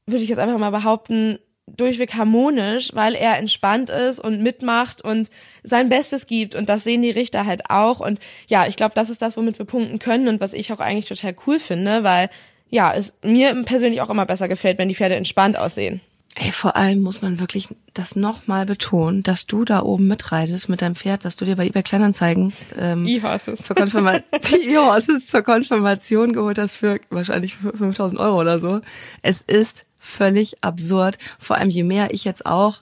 [0.06, 1.40] würde ich jetzt einfach mal behaupten,
[1.76, 5.30] durchweg harmonisch, weil er entspannt ist und mitmacht und
[5.62, 9.10] sein Bestes gibt und das sehen die Richter halt auch und ja, ich glaube, das
[9.10, 12.28] ist das, womit wir punkten können und was ich auch eigentlich total cool finde, weil
[12.70, 16.00] ja, es mir persönlich auch immer besser gefällt, wenn die Pferde entspannt aussehen.
[16.34, 20.80] Ey, vor allem muss man wirklich das nochmal betonen, dass du da oben mitreitest mit
[20.80, 23.62] deinem Pferd, dass du dir bei eBay Kleinanzeigen ähm, E-Horses.
[23.62, 28.80] zur, Konfirma e zur Konfirmation geholt hast für wahrscheinlich 5000 Euro oder so.
[29.20, 31.16] Es ist völlig absurd.
[31.38, 32.80] Vor allem je mehr ich jetzt auch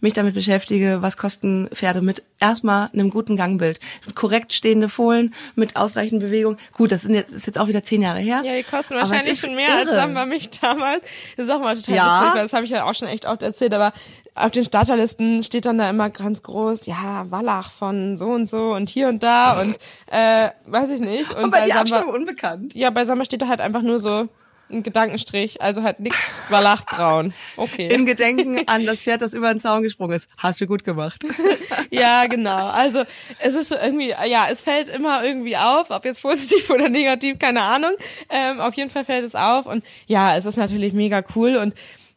[0.00, 3.80] mich damit beschäftige, was kosten Pferde mit erstmal einem guten Gangbild.
[4.14, 6.58] Korrekt stehende Fohlen mit ausreichend Bewegung.
[6.72, 8.42] Gut, das sind jetzt, ist jetzt auch wieder zehn Jahre her.
[8.44, 9.88] Ja, die kosten wahrscheinlich schon mehr irre.
[9.88, 11.02] als Samba mich damals.
[11.36, 12.20] Das ist auch mal total ja.
[12.20, 13.92] witzig, weil das habe ich ja auch schon echt oft erzählt, aber
[14.34, 18.74] auf den Starterlisten steht dann da immer ganz groß, ja, Wallach von so und so
[18.74, 19.78] und hier und da und
[20.10, 21.30] äh, weiß ich nicht.
[21.34, 22.74] Und, und bei, bei die Abstammung unbekannt.
[22.74, 24.28] Ja, bei Samba steht da halt einfach nur so
[24.70, 26.16] ein Gedankenstrich, also halt nix
[26.48, 27.32] Wallachbraun.
[27.56, 27.88] Okay.
[27.88, 30.28] In Gedenken an das Pferd, das über den Zaun gesprungen ist.
[30.36, 31.24] Hast du gut gemacht.
[31.90, 32.68] ja, genau.
[32.68, 33.04] Also
[33.38, 37.38] es ist so irgendwie, ja, es fällt immer irgendwie auf, ob jetzt positiv oder negativ,
[37.38, 37.92] keine Ahnung.
[38.28, 41.74] Ähm, auf jeden Fall fällt es auf und ja, es ist natürlich mega cool und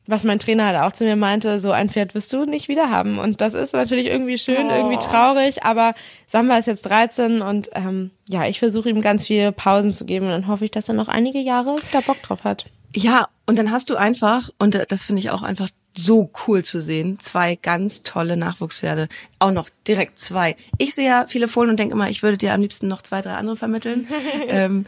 [0.08, 2.90] was mein Trainer halt auch zu mir meinte, so ein Pferd wirst du nicht wieder
[2.90, 3.20] haben.
[3.20, 4.76] Und das ist natürlich irgendwie schön, oh.
[4.76, 5.94] irgendwie traurig, aber
[6.26, 10.26] Samba ist jetzt 13 und ähm, ja, ich versuche ihm ganz viele Pausen zu geben
[10.26, 12.66] und dann hoffe ich, dass er noch einige Jahre da Bock drauf hat.
[12.96, 16.82] Ja, und dann hast du einfach, und das finde ich auch einfach so cool zu
[16.82, 19.10] sehen, zwei ganz tolle Nachwuchspferde.
[19.40, 20.56] Auch noch direkt zwei.
[20.78, 23.22] Ich sehe ja viele Fohlen und denke immer, ich würde dir am liebsten noch zwei,
[23.22, 24.08] drei andere vermitteln.
[24.48, 24.86] ähm,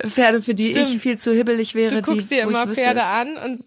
[0.00, 0.88] Pferde, für die Stimmt.
[0.88, 1.96] ich viel zu hibbelig wäre.
[1.96, 3.64] Du guckst die, dir immer Pferde an und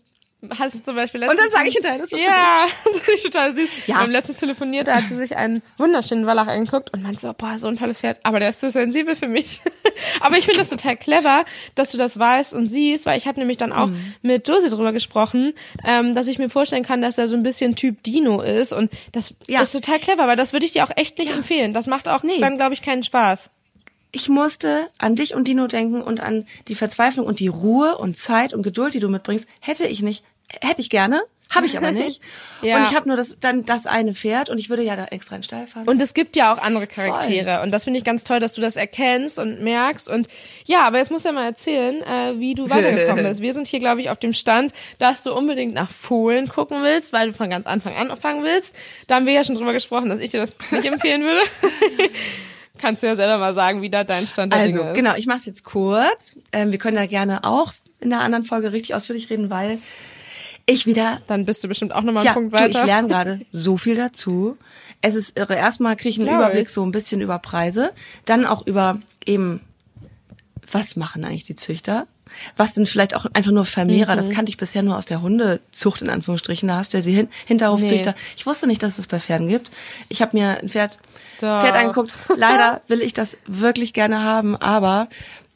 [0.58, 1.40] hast du zum Beispiel letztens...
[1.40, 3.70] Und dann sage ich hinterher, das ist Ja, das finde ich total süß.
[3.86, 3.88] Ja.
[3.88, 7.34] Wir haben letztens telefoniert, da hat sie sich einen wunderschönen Wallach angeguckt und meinte so,
[7.34, 9.62] boah, so ein tolles Pferd, aber der ist so sensibel für mich.
[10.20, 13.40] aber ich finde das total clever, dass du das weißt und siehst, weil ich habe
[13.40, 14.16] nämlich dann auch mhm.
[14.22, 15.54] mit Josie drüber gesprochen,
[15.86, 18.92] ähm, dass ich mir vorstellen kann, dass er so ein bisschen Typ Dino ist und
[19.12, 19.62] das ja.
[19.62, 21.38] ist total clever, weil das würde ich dir auch echt nicht ja.
[21.38, 21.74] empfehlen.
[21.74, 22.40] Das macht auch nee.
[22.40, 23.52] dann, glaube ich, keinen Spaß
[24.12, 28.18] ich musste an dich und Dino denken und an die Verzweiflung und die Ruhe und
[28.18, 30.24] Zeit und Geduld, die du mitbringst, hätte ich nicht
[30.62, 32.22] hätte ich gerne, habe ich aber nicht.
[32.62, 32.78] ja.
[32.78, 35.36] Und ich habe nur das dann das eine Pferd und ich würde ja da extra
[35.36, 35.88] in Stall fahren.
[35.88, 37.64] Und es gibt ja auch andere Charaktere Voll.
[37.66, 40.28] und das finde ich ganz toll, dass du das erkennst und merkst und
[40.66, 43.42] ja, aber jetzt musst du ja mal erzählen, äh, wie du weitergekommen bist.
[43.42, 47.14] Wir sind hier glaube ich auf dem Stand, dass du unbedingt nach Fohlen gucken willst,
[47.14, 48.76] weil du von ganz Anfang an anfangen willst.
[49.08, 51.42] Da haben wir ja schon drüber gesprochen, dass ich dir das nicht empfehlen würde.
[52.78, 54.86] Kannst du ja selber mal sagen, wie da dein Stand also, ist.
[54.86, 56.38] Also, genau, ich mache es jetzt kurz.
[56.52, 59.78] Ähm, wir können da gerne auch in der anderen Folge richtig ausführlich reden, weil
[60.66, 61.22] ich wieder.
[61.28, 62.70] Dann bist du bestimmt auch nochmal ja, einen Punkt weiter.
[62.70, 64.58] Du, ich lerne gerade so viel dazu.
[65.02, 65.56] Es ist irre.
[65.56, 66.74] Erstmal kriege ich einen Glaube Überblick ich.
[66.74, 67.92] so ein bisschen über Preise,
[68.26, 69.62] dann auch über eben,
[70.72, 72.08] was machen eigentlich die Züchter?
[72.56, 74.14] Was sind vielleicht auch einfach nur Vermehrer?
[74.14, 74.18] Mhm.
[74.18, 76.68] Das kannte ich bisher nur aus der Hundezucht in Anführungsstrichen.
[76.68, 78.12] Da hast du die Hin Hinterhofzüchter.
[78.12, 78.18] Nee.
[78.38, 79.70] Ich wusste nicht, dass es bei Pferden gibt.
[80.10, 80.98] Ich habe mir ein Pferd,
[81.40, 82.14] Pferd angeguckt.
[82.36, 85.10] Leider will ich das wirklich gerne haben, aber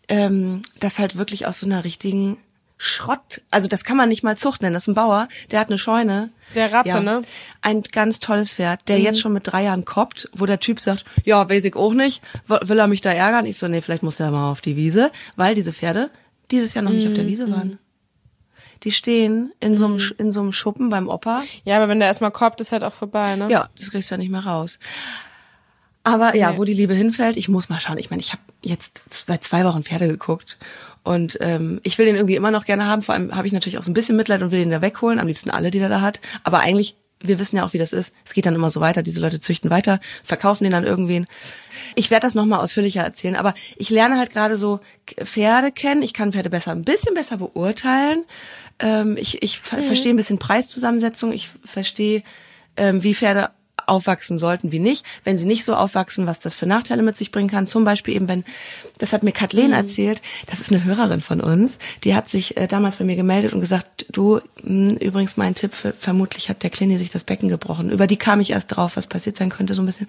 [0.08, 2.38] ähm, das halt wirklich aus so einer richtigen
[2.78, 3.42] Schrott.
[3.52, 4.74] Also das kann man nicht mal Zucht nennen.
[4.74, 6.30] Das ist ein Bauer, der hat eine Scheune.
[6.56, 7.22] Der Rappe, ja, ne?
[7.62, 9.04] Ein ganz tolles Pferd, der mhm.
[9.04, 12.22] jetzt schon mit drei Jahren koppt, wo der Typ sagt, ja, weiß ich auch nicht,
[12.48, 13.46] will er mich da ärgern?
[13.46, 16.10] Ich so, nee, vielleicht muss er mal auf die Wiese, weil diese Pferde
[16.52, 17.12] dieses Jahr noch nicht mhm.
[17.12, 17.68] auf der Wiese waren.
[17.70, 17.80] Mhm.
[18.84, 20.14] Die stehen in so einem, mhm.
[20.18, 21.42] in so einem Schuppen beim Opa.
[21.64, 23.48] Ja, aber wenn der erstmal koppt, ist halt auch vorbei, ne?
[23.50, 24.80] Ja, das kriegst du ja nicht mehr raus.
[26.04, 27.98] Aber ja, wo die Liebe hinfällt, ich muss mal schauen.
[27.98, 30.58] Ich meine, ich habe jetzt seit zwei Wochen Pferde geguckt
[31.06, 33.04] und ähm, ich will den irgendwie immer noch gerne haben.
[33.04, 35.20] Vor allem habe ich natürlich auch so ein bisschen Mitleid und will den da wegholen.
[35.20, 36.20] Am liebsten alle, die er da hat.
[36.44, 38.12] Aber eigentlich, wir wissen ja auch, wie das ist.
[38.26, 39.04] Es geht dann immer so weiter.
[39.04, 41.28] Diese Leute züchten weiter, verkaufen den dann irgendwen.
[41.94, 43.36] Ich werde das nochmal ausführlicher erzählen.
[43.36, 44.80] Aber ich lerne halt gerade so
[45.24, 46.02] Pferde kennen.
[46.02, 48.26] Ich kann Pferde besser, ein bisschen besser beurteilen.
[48.80, 49.84] Ähm, ich ich mhm.
[49.84, 51.34] verstehe ein bisschen Preiszusammensetzung.
[51.34, 52.24] Ich verstehe,
[52.78, 53.52] ähm, wie Pferde
[53.88, 55.06] aufwachsen sollten, wie nicht.
[55.24, 57.68] Wenn sie nicht so aufwachsen, was das für Nachteile mit sich bringen kann.
[57.68, 58.44] Zum Beispiel eben, wenn,
[58.98, 59.74] das hat mir Kathleen mhm.
[59.74, 63.54] erzählt, das ist eine Hörerin von uns, die hat sich äh, damals bei mir gemeldet
[63.54, 67.24] und gesagt, du, mh, hm, übrigens mein Tipp, für, vermutlich hat der Klini sich das
[67.24, 67.90] Becken gebrochen.
[67.92, 70.08] Über die kam ich erst drauf, was passiert sein könnte, so ein bisschen.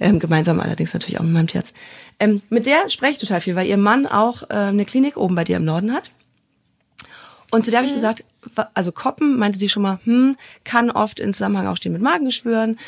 [0.00, 1.74] Ähm, gemeinsam allerdings natürlich auch mit meinem Tierarzt.
[2.20, 5.34] Ähm, mit der spreche ich total viel, weil ihr Mann auch äh, eine Klinik oben
[5.34, 6.10] bei dir im Norden hat.
[7.54, 10.90] Und zu der habe ich gesagt, wa- also Koppen, meinte sie schon mal, hm, kann
[10.90, 12.78] oft in Zusammenhang auch stehen mit Magengeschwüren.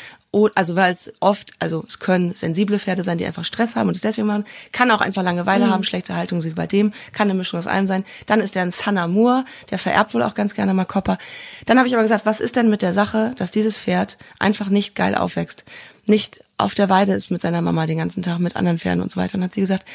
[0.53, 3.95] Also weil es oft, also es können sensible Pferde sein, die einfach Stress haben und
[3.95, 4.45] es deswegen machen.
[4.71, 6.93] Kann auch einfach Langeweile haben, schlechte Haltung, so wie bei dem.
[7.11, 8.03] Kann eine Mischung aus allem sein.
[8.27, 11.17] Dann ist der ein Sanamur, der vererbt wohl auch ganz gerne mal Kopper.
[11.65, 14.67] Dann habe ich aber gesagt, was ist denn mit der Sache, dass dieses Pferd einfach
[14.69, 15.63] nicht geil aufwächst?
[16.05, 19.11] Nicht auf der Weide ist mit seiner Mama den ganzen Tag, mit anderen Pferden und
[19.11, 19.35] so weiter.
[19.35, 19.85] Und hat sie gesagt,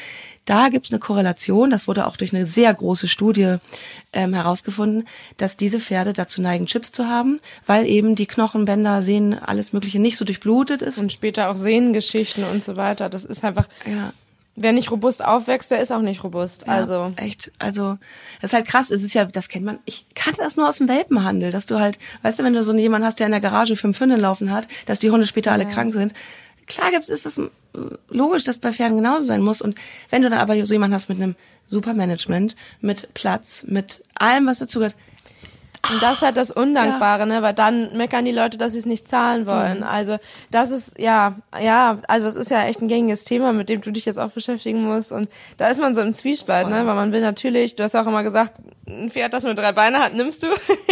[0.45, 3.55] da gibt's eine Korrelation, das wurde auch durch eine sehr große Studie
[4.13, 5.05] ähm, herausgefunden,
[5.37, 9.99] dass diese Pferde dazu neigen, Chips zu haben, weil eben die Knochenbänder, Sehnen, alles Mögliche
[9.99, 10.97] nicht so durchblutet ist.
[10.99, 13.09] Und später auch Sehnengeschichten und so weiter.
[13.09, 14.13] Das ist einfach, Ja.
[14.55, 16.65] wer nicht robust aufwächst, der ist auch nicht robust.
[16.67, 17.97] Ja, Also echt, also
[18.41, 18.91] das ist halt krass.
[18.91, 19.79] Es ist ja, das kennt man.
[19.85, 22.73] Ich kannte das nur aus dem Welpenhandel, dass du halt, weißt du, wenn du so
[22.75, 25.65] jemanden hast, der in der Garage fünf Hündin laufen hat, dass die Hunde später alle
[25.65, 26.13] krank sind.
[26.67, 27.49] Klar gibt's, ist das äh,
[28.09, 29.61] logisch, dass bei Pferden genauso sein muss.
[29.61, 29.75] Und
[30.09, 31.35] wenn du dann aber so jemanden hast mit einem
[31.67, 34.95] super Management, mit Platz, mit allem, was dazu gehört,
[35.91, 37.41] Und das ist halt das Undankbare, ne?
[37.41, 39.79] Weil dann meckern die Leute, dass sie es nicht zahlen wollen.
[39.79, 39.83] Mhm.
[39.83, 40.17] Also
[40.49, 43.91] das ist ja, ja, also es ist ja echt ein gängiges Thema, mit dem du
[43.91, 45.11] dich jetzt auch beschäftigen musst.
[45.11, 46.85] Und da ist man so im Zwiespalt, ne?
[46.85, 49.99] Weil man will natürlich, du hast auch immer gesagt, ein Pferd, das nur drei Beine
[49.99, 50.47] hat, nimmst du.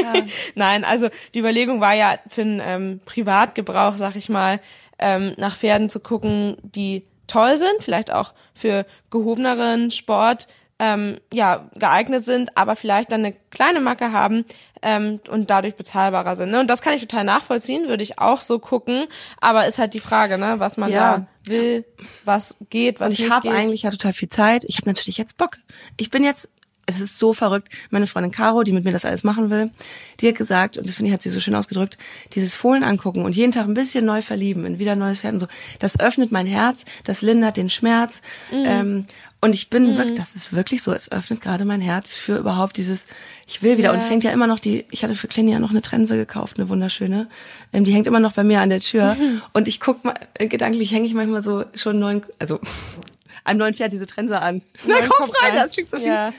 [0.55, 4.60] Nein, also die Überlegung war ja für einen ähm, Privatgebrauch, sag ich mal,
[5.02, 10.48] ähm, nach Pferden zu gucken, die toll sind, vielleicht auch für gehobeneren Sport
[10.80, 14.46] ähm, ja geeignet sind, aber vielleicht dann eine kleine Macke haben
[14.82, 16.50] ähm, und dadurch bezahlbarer sind.
[16.50, 16.60] Ne?
[16.60, 19.06] Und das kann ich total nachvollziehen, würde ich auch so gucken.
[19.40, 21.28] Aber ist halt die Frage, ne, was man Ja.
[21.46, 21.86] da will,
[22.26, 23.58] was geht, was Und ich nicht habe geht.
[23.58, 24.64] eigentlich ja total viel Zeit.
[24.66, 25.58] Ich habe natürlich jetzt Bock.
[25.98, 26.52] Ich bin jetzt,
[26.95, 27.69] es ist so verrückt.
[27.89, 29.71] Meine Freundin Caro, die mit mir das alles machen will,
[30.19, 31.97] die hat gesagt, und das finde ich, hat sie so schön ausgedrückt,
[32.34, 35.34] dieses Fohlen angucken und jeden Tag ein bisschen neu verlieben in wieder ein neues Pferd
[35.34, 35.47] und so,
[35.80, 38.21] das öffnet mein Herz, das lindert den Schmerz.
[38.51, 38.63] Mhm.
[38.65, 39.06] Ähm,
[39.43, 42.77] und ich bin wirklich, das ist wirklich so, es öffnet gerade mein Herz für überhaupt
[42.77, 43.08] dieses,
[43.47, 43.91] ich will wieder.
[43.91, 46.15] Und es hängt ja immer noch die, ich hatte für Clenny ja noch eine Trense
[46.15, 47.27] gekauft, eine wunderschöne.
[47.73, 49.15] Ähm, die hängt immer noch bei mir an der Tür.
[49.15, 49.41] Mhm.
[49.51, 52.60] Und ich guck mal, äh, gedanklich hänge ich manchmal so schon neuen, also
[53.43, 54.62] einem neuen Pferd diese Trense an.
[54.86, 55.60] Na Neuen komm Kopf rein, rein.
[55.60, 56.06] das klingt so viel.
[56.06, 56.34] Ja.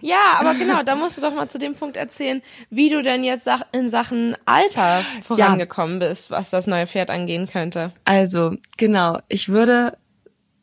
[0.00, 3.24] Ja, aber genau, da musst du doch mal zu dem Punkt erzählen, wie du denn
[3.24, 7.92] jetzt in Sachen Alter vorangekommen bist, was das neue Pferd angehen könnte.
[8.04, 9.96] Also, genau, ich würde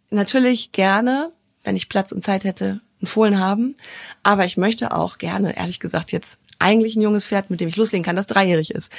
[0.09, 1.31] natürlich gerne,
[1.63, 3.75] wenn ich Platz und Zeit hätte, einen Fohlen haben.
[4.23, 7.75] Aber ich möchte auch gerne, ehrlich gesagt, jetzt eigentlich ein junges Pferd, mit dem ich
[7.75, 8.91] loslegen kann, das dreijährig ist.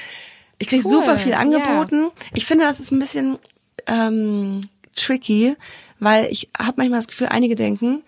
[0.59, 1.38] Ich kriege Cool, super viel ja.
[1.38, 2.09] angeboten.
[2.35, 3.38] Ich finde, das ist ein bisschen
[3.87, 5.57] ähm, tricky,
[5.99, 8.03] weil ich habe manchmal das Gefühl, einige denken,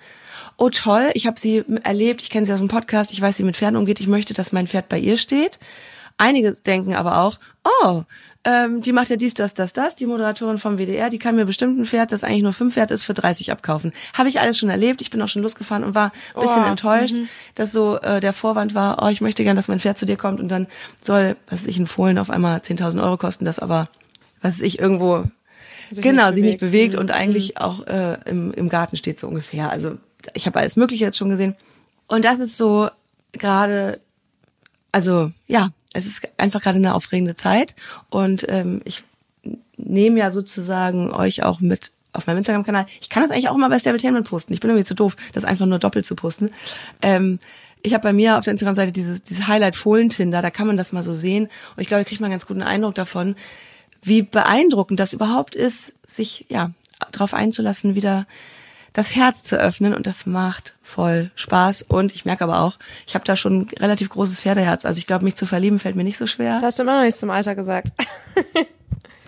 [0.58, 3.42] oh toll, ich habe sie erlebt, ich kenne sie aus dem Podcast, ich weiß, wie
[3.42, 5.58] sie mit Pferden umgeht, ich möchte, dass mein Pferd bei ihr steht.
[6.18, 7.38] Einige denken aber auch,
[7.84, 8.02] oh,
[8.44, 11.44] ähm, die macht ja dies, das, das, das, die Moderatorin vom WDR, die kann mir
[11.44, 13.92] bestimmt ein Pferd, das eigentlich nur fünf Pferd ist, für 30 abkaufen.
[14.14, 16.66] Habe ich alles schon erlebt, ich bin auch schon losgefahren und war ein bisschen Oh,
[16.66, 17.14] enttäuscht,
[17.54, 20.16] dass so äh, der Vorwand war, oh, ich möchte gern, dass mein Pferd zu dir
[20.16, 20.66] kommt und dann
[21.02, 23.88] soll, was weiß ich, ein Fohlen auf einmal 10.000 Euro kosten, das aber,
[24.40, 25.24] was weiß ich, irgendwo,
[25.90, 26.92] Sich genau, nicht sich nicht bewegt.
[26.92, 29.70] bewegt und eigentlich auch äh, im, im Garten steht so ungefähr.
[29.70, 29.98] Also
[30.34, 31.56] ich habe alles Mögliche jetzt schon gesehen.
[32.06, 32.88] Und das ist so
[33.32, 34.00] gerade,
[34.92, 37.74] also ja, es ist einfach gerade eine aufregende Zeit
[38.10, 39.04] und ähm, ich
[39.76, 42.86] nehme ja sozusagen euch auch mit auf meinem Instagram-Kanal.
[43.00, 44.52] Ich kann das eigentlich auch immer bei Stabletainment posten.
[44.52, 46.50] Ich bin irgendwie zu doof, das einfach nur doppelt zu posten.
[47.02, 47.38] Ähm,
[47.82, 50.92] ich habe bei mir auf der Instagram-Seite dieses, dieses Highlight Fohlen-Tinder, da kann man das
[50.92, 51.44] mal so sehen.
[51.76, 53.36] Und ich glaube, da kriegt man einen ganz guten Eindruck davon,
[54.02, 56.72] wie beeindruckend das überhaupt ist, sich ja
[57.12, 58.26] darauf einzulassen, wieder
[58.92, 63.14] das Herz zu öffnen und das macht voll Spaß und ich merke aber auch, ich
[63.14, 64.84] habe da schon ein relativ großes Pferdeherz.
[64.84, 66.54] Also ich glaube, mich zu verlieben fällt mir nicht so schwer.
[66.54, 67.92] Das hast du immer noch nicht zum Alter gesagt.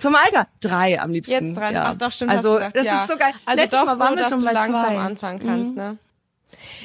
[0.00, 1.34] Zum Alter drei am liebsten.
[1.34, 1.74] Jetzt dran.
[1.74, 1.90] Ja.
[1.90, 2.30] Ach doch, stimmt.
[2.30, 3.02] Also hast du gesagt, das ja.
[3.02, 3.32] ist so geil.
[3.44, 4.92] Also Letztes doch Mal waren so, wir dass schon du bei langsam zwei.
[4.92, 4.98] Mhm.
[4.98, 5.98] anfangen kannst, ne?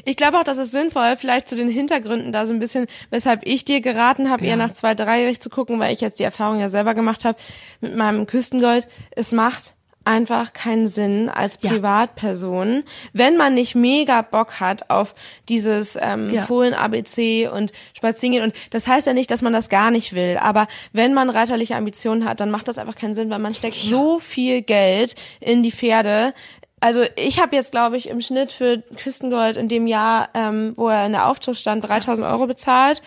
[0.03, 3.41] Ich glaube auch, das ist sinnvoll, vielleicht zu den Hintergründen da so ein bisschen, weshalb
[3.45, 6.59] ich dir geraten habe, eher nach zwei, dreijährig zu gucken, weil ich jetzt die Erfahrung
[6.59, 7.37] ja selber gemacht habe
[7.81, 8.87] mit meinem Küstengold.
[9.11, 9.74] Es macht
[10.05, 11.71] einfach keinen Sinn als Ja.
[11.71, 15.15] Privatperson, wenn man nicht mega Bock hat auf
[15.49, 16.43] dieses ähm, Ja.
[16.43, 18.43] Fohlen-ABC und Spazierengehen.
[18.45, 21.75] Und das heißt ja nicht, dass man das gar nicht will, aber wenn man reiterliche
[21.75, 25.63] Ambitionen hat, dann macht das einfach keinen Sinn, weil man steckt so viel Geld in
[25.63, 26.33] die Pferde.
[26.79, 30.89] Also ich habe jetzt, glaube ich, im Schnitt für Küstengold in dem Jahr, ähm, wo
[30.89, 33.01] er in der Aufzucht stand, 3000 Euro bezahlt.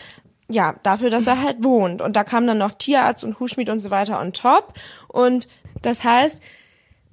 [0.50, 2.00] Ja, dafür, dass er halt wohnt.
[2.02, 4.72] Und da kam dann noch Tierarzt und Hufschmied und so weiter on top.
[5.06, 5.46] Und
[5.82, 6.42] das heißt,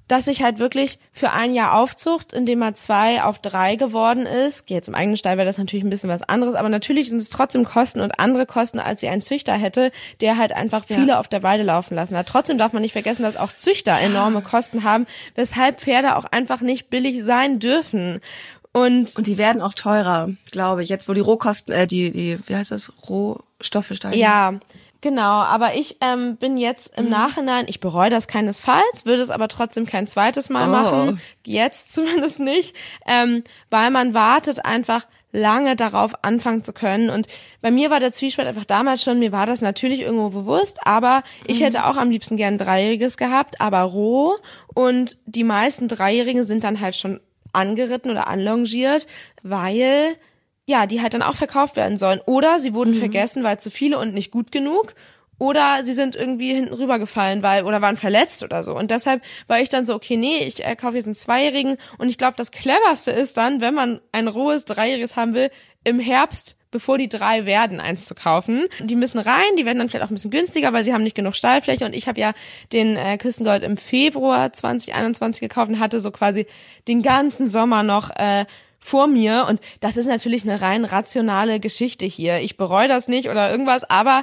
[0.08, 4.70] dass ich halt wirklich für ein Jahr Aufzucht, indem er zwei auf drei geworden ist.
[4.70, 7.28] Jetzt im eigenen Stall wäre das natürlich ein bisschen was anderes, aber natürlich sind es
[7.28, 9.90] trotzdem Kosten und andere Kosten, als sie ein Züchter hätte,
[10.20, 12.28] der halt einfach viele auf der Weide laufen lassen hat.
[12.28, 16.60] Trotzdem darf man nicht vergessen, dass auch Züchter enorme Kosten haben, weshalb Pferde auch einfach
[16.60, 18.20] nicht billig sein dürfen.
[18.72, 20.90] Und, Und die werden auch teurer, glaube ich.
[20.90, 24.18] Jetzt, wo die Rohkosten, äh, die, die, wie heißt das, Rohstoffe steigen.
[24.18, 24.60] ja,
[25.00, 25.22] genau.
[25.42, 29.86] Aber ich ähm, bin jetzt im Nachhinein, ich bereue das keinesfalls, würde es aber trotzdem
[29.86, 30.72] kein zweites Mal Oh.
[30.72, 31.20] machen.
[31.44, 32.74] Jetzt zumindest nicht.
[33.06, 37.10] Ähm, weil man wartet einfach lange darauf anfangen zu können.
[37.10, 37.26] Und
[37.60, 41.22] bei mir war der Zwiespalt einfach damals schon, mir war das natürlich irgendwo bewusst, aber
[41.46, 44.36] ich hätte auch am liebsten gern ein Dreijähriges gehabt, aber roh.
[44.72, 47.20] Und die meisten Dreijährigen sind dann halt schon
[47.52, 49.06] angeritten oder anlongiert,
[49.42, 50.16] weil
[50.66, 52.20] ja, die halt dann auch verkauft werden sollen.
[52.26, 54.94] Oder sie wurden vergessen, weil zu viele und nicht gut genug.
[55.38, 58.74] Oder sie sind irgendwie hinten rübergefallen, weil, oder waren verletzt oder so.
[58.74, 61.76] Und deshalb war ich dann so, okay, nee, ich äh, kaufe jetzt einen Zweijährigen.
[61.98, 65.50] Und ich glaube, das cleverste ist dann, wenn man ein rohes Dreijähriges haben will,
[65.84, 68.64] im Herbst, bevor die drei werden, eins zu kaufen.
[68.80, 71.14] Die müssen rein, die werden dann vielleicht auch ein bisschen günstiger, weil sie haben nicht
[71.14, 71.84] genug Stallfläche.
[71.84, 72.32] Und ich habe ja
[72.72, 76.46] den äh, Küstengold im Februar 2021 gekauft und hatte so quasi
[76.88, 78.46] den ganzen Sommer noch äh,
[78.86, 82.38] vor mir und das ist natürlich eine rein rationale Geschichte hier.
[82.38, 84.22] Ich bereue das nicht oder irgendwas, aber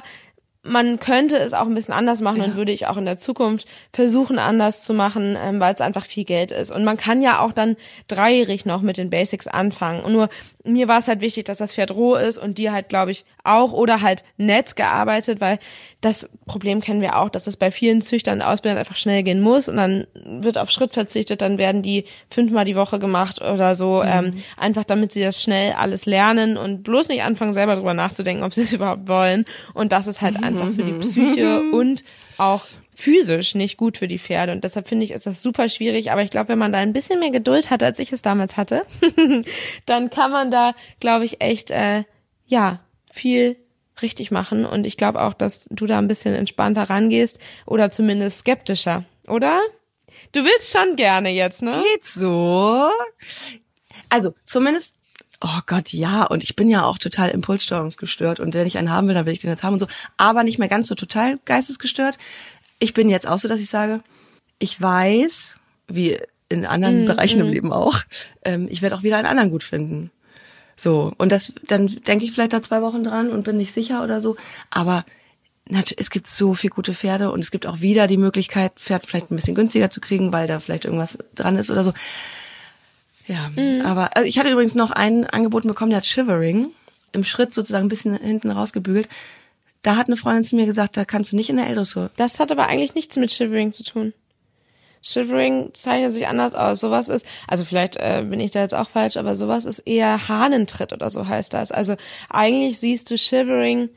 [0.64, 3.68] man könnte es auch ein bisschen anders machen und würde ich auch in der Zukunft
[3.92, 6.72] versuchen anders zu machen, ähm, weil es einfach viel Geld ist.
[6.72, 7.76] Und man kann ja auch dann
[8.08, 10.02] dreijährig noch mit den Basics anfangen.
[10.02, 10.28] Und nur
[10.64, 13.26] mir war es halt wichtig, dass das Pferd roh ist und die halt, glaube ich,
[13.44, 15.58] auch oder halt nett gearbeitet, weil
[16.00, 19.42] das Problem kennen wir auch, dass es bei vielen Züchtern und Ausbildern einfach schnell gehen
[19.42, 23.74] muss und dann wird auf Schritt verzichtet, dann werden die fünfmal die Woche gemacht oder
[23.74, 27.92] so, ähm, einfach damit sie das schnell alles lernen und bloß nicht anfangen, selber drüber
[27.92, 29.44] nachzudenken, ob sie es überhaupt wollen.
[29.74, 32.04] Und das ist halt einfach für die Psyche und
[32.38, 34.52] auch physisch nicht gut für die Pferde.
[34.52, 36.12] Und deshalb finde ich, ist das super schwierig.
[36.12, 38.56] Aber ich glaube, wenn man da ein bisschen mehr Geduld hat, als ich es damals
[38.56, 38.86] hatte,
[39.86, 42.04] dann kann man da, glaube ich, echt, äh,
[42.46, 43.56] ja, viel
[44.02, 44.64] richtig machen.
[44.64, 49.60] Und ich glaube auch, dass du da ein bisschen entspannter rangehst oder zumindest skeptischer, oder?
[50.32, 51.82] Du willst schon gerne jetzt, ne?
[51.94, 52.88] Geht so.
[54.08, 54.94] Also, zumindest,
[55.44, 59.06] oh Gott, ja, und ich bin ja auch total impulssteuerungsgestört und wenn ich einen haben
[59.06, 61.38] will, dann will ich den jetzt haben und so, aber nicht mehr ganz so total
[61.44, 62.16] geistesgestört.
[62.78, 64.00] Ich bin jetzt auch so, dass ich sage,
[64.58, 67.98] ich weiß, wie in anderen Bereichen im Leben auch,
[68.44, 70.10] ähm, ich werde auch wieder einen anderen gut finden.
[70.76, 74.02] So, und das, dann denke ich vielleicht da zwei Wochen dran und bin nicht sicher
[74.02, 74.36] oder so,
[74.70, 75.04] aber
[75.96, 79.30] es gibt so viel gute Pferde und es gibt auch wieder die Möglichkeit, Pferd vielleicht
[79.30, 81.92] ein bisschen günstiger zu kriegen, weil da vielleicht irgendwas dran ist oder so.
[83.26, 83.50] Ja,
[83.84, 86.68] aber also ich hatte übrigens noch ein Angebot bekommen, der hat Shivering
[87.12, 89.08] im Schritt sozusagen ein bisschen hinten rausgebügelt.
[89.82, 92.10] Da hat eine Freundin zu mir gesagt, da kannst du nicht in der L-Dressur.
[92.16, 94.12] Das hat aber eigentlich nichts mit Shivering zu tun.
[95.02, 96.80] Shivering zeichnet sich anders aus.
[96.80, 100.28] Sowas ist, also vielleicht äh, bin ich da jetzt auch falsch, aber sowas ist eher
[100.28, 101.70] Hahnentritt oder so heißt das.
[101.72, 101.96] Also
[102.30, 103.90] eigentlich siehst du Shivering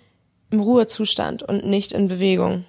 [0.52, 2.66] im Ruhezustand und nicht in Bewegung.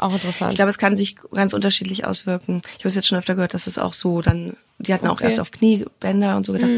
[0.00, 0.52] Auch interessant.
[0.52, 2.62] Ich glaube, es kann sich ganz unterschiedlich auswirken.
[2.72, 5.12] Ich habe es jetzt schon öfter gehört, dass es auch so dann, die hatten auch
[5.16, 5.24] Okay.
[5.24, 6.70] erst auf Kniebänder und so gedacht.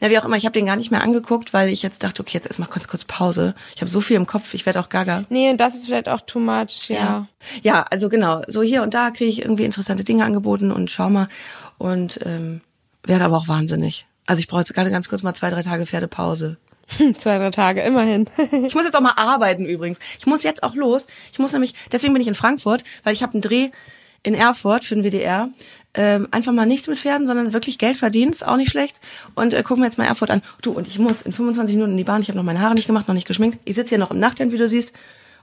[0.00, 2.20] Na, wie auch immer, ich habe den gar nicht mehr angeguckt, weil ich jetzt dachte,
[2.20, 3.54] okay, jetzt erstmal kurz, kurz Pause.
[3.74, 5.24] Ich habe so viel im Kopf, ich werde auch gaga.
[5.30, 7.26] nee, und das ist vielleicht auch too much, ja.
[7.62, 11.08] Ja, also genau, so hier und da kriege ich irgendwie interessante Dinge angeboten und schau
[11.08, 11.28] mal
[11.78, 12.60] und ähm,
[13.04, 14.06] werde aber auch wahnsinnig.
[14.26, 16.58] Also ich brauche jetzt gerade ganz kurz mal zwei, drei Tage Pferdepause.
[17.16, 18.26] Zwei, drei Tage, immerhin.
[18.66, 19.98] Ich muss jetzt auch mal arbeiten übrigens.
[20.18, 21.06] Ich muss jetzt auch los.
[21.32, 23.70] Ich muss nämlich, deswegen bin ich in Frankfurt, weil ich habe einen Dreh
[24.22, 25.50] in Erfurt für den WDR.
[25.94, 29.00] Ähm, einfach mal nichts mit Pferden, sondern wirklich Geld verdienen, ist auch nicht schlecht.
[29.34, 30.42] Und äh, gucken wir jetzt mal Erfurt an.
[30.60, 32.20] Du, und ich muss in 25 Minuten in die Bahn.
[32.20, 33.58] Ich habe noch meine Haare nicht gemacht, noch nicht geschminkt.
[33.64, 34.92] Ich sitze hier noch im Nachthemd, wie du siehst.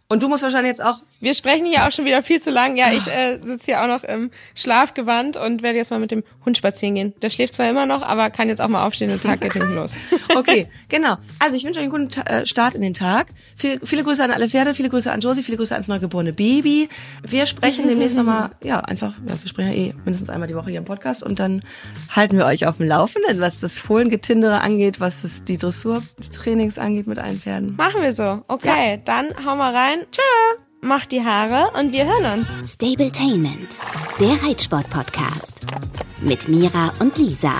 [0.09, 2.75] Und du musst wahrscheinlich jetzt auch Wir sprechen hier auch schon wieder viel zu lang.
[2.75, 6.21] Ja, ich äh, sitze hier auch noch im Schlafgewand und werde jetzt mal mit dem
[6.43, 7.13] Hund spazieren gehen.
[7.21, 9.53] Der schläft zwar immer noch, aber kann jetzt auch mal aufstehen und der Tag geht
[9.53, 9.97] hinten los.
[10.35, 11.15] Okay, genau.
[11.39, 13.27] Also ich wünsche euch einen guten äh, Start in den Tag.
[13.55, 16.89] Viele, viele Grüße an alle Pferde, viele Grüße an Josie, viele Grüße ans neugeborene Baby.
[17.25, 20.71] Wir sprechen demnächst nochmal, ja, einfach, ja, wir sprechen ja eh mindestens einmal die Woche
[20.71, 21.61] hier im Podcast und dann
[22.09, 27.07] halten wir euch auf dem Laufenden, was das Fohlengetinder angeht, was das, die Dressurtrainings angeht
[27.07, 27.75] mit allen Pferden.
[27.77, 28.43] Machen wir so.
[28.49, 29.99] Okay, dann hau mal rein.
[30.11, 30.62] Tschö.
[30.85, 32.73] Mach die Haare und wir hören uns.
[32.73, 33.69] Stabletainment,
[34.19, 35.65] der Reitsport-Podcast.
[36.19, 37.53] Mit Mira und Lisa.